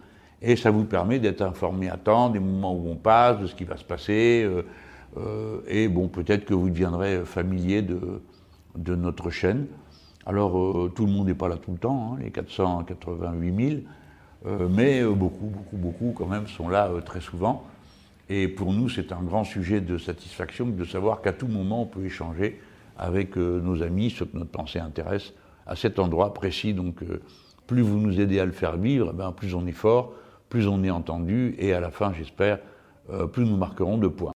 et 0.41 0.55
ça 0.55 0.71
vous 0.71 0.85
permet 0.85 1.19
d'être 1.19 1.41
informé 1.41 1.89
à 1.89 1.97
temps 1.97 2.29
des 2.29 2.39
moments 2.39 2.73
où 2.73 2.89
on 2.89 2.95
passe, 2.95 3.39
de 3.39 3.47
ce 3.47 3.55
qui 3.55 3.63
va 3.63 3.77
se 3.77 3.83
passer, 3.83 4.47
euh, 5.17 5.61
et 5.67 5.87
bon, 5.87 6.07
peut-être 6.07 6.45
que 6.45 6.53
vous 6.53 6.69
deviendrez 6.69 7.23
familier 7.25 7.81
de 7.81 8.95
notre 8.95 9.29
chaîne. 9.29 9.67
Alors, 10.25 10.57
euh, 10.57 10.91
tout 10.93 11.05
le 11.05 11.11
monde 11.11 11.27
n'est 11.27 11.33
pas 11.33 11.47
là 11.47 11.57
tout 11.57 11.71
le 11.71 11.77
temps, 11.77 12.13
hein, 12.13 12.19
les 12.21 12.29
488 12.29 13.69
000, 13.69 13.81
euh, 14.45 14.67
mais 14.69 15.03
beaucoup, 15.03 15.47
beaucoup, 15.47 15.77
beaucoup 15.77 16.13
quand 16.15 16.27
même 16.27 16.47
sont 16.47 16.69
là 16.69 16.89
très 17.05 17.21
souvent. 17.21 17.63
Et 18.29 18.47
pour 18.47 18.71
nous, 18.71 18.87
c'est 18.87 19.11
un 19.11 19.21
grand 19.21 19.43
sujet 19.43 19.81
de 19.81 19.97
satisfaction 19.97 20.67
de 20.67 20.85
savoir 20.85 21.21
qu'à 21.21 21.33
tout 21.33 21.47
moment, 21.47 21.83
on 21.83 21.85
peut 21.85 22.05
échanger 22.05 22.61
avec 22.97 23.35
nos 23.35 23.81
amis, 23.81 24.11
ceux 24.11 24.25
que 24.25 24.37
notre 24.37 24.51
pensée 24.51 24.79
intéresse, 24.79 25.33
à 25.65 25.75
cet 25.75 25.99
endroit 25.99 26.33
précis. 26.33 26.73
Donc, 26.73 27.03
plus 27.67 27.81
vous 27.81 27.97
nous 27.97 28.21
aidez 28.21 28.39
à 28.39 28.45
le 28.45 28.51
faire 28.51 28.77
vivre, 28.77 29.09
eh 29.11 29.17
ben, 29.17 29.31
plus 29.31 29.53
on 29.55 29.65
est 29.65 29.73
fort, 29.73 30.13
plus 30.49 30.67
on 30.67 30.83
est 30.83 30.91
entendu, 30.91 31.55
et 31.57 31.73
à 31.73 31.79
la 31.79 31.89
fin, 31.89 32.13
j'espère, 32.13 32.59
plus 33.33 33.45
nous 33.45 33.57
marquerons 33.57 33.97
de 33.97 34.07
points. 34.07 34.29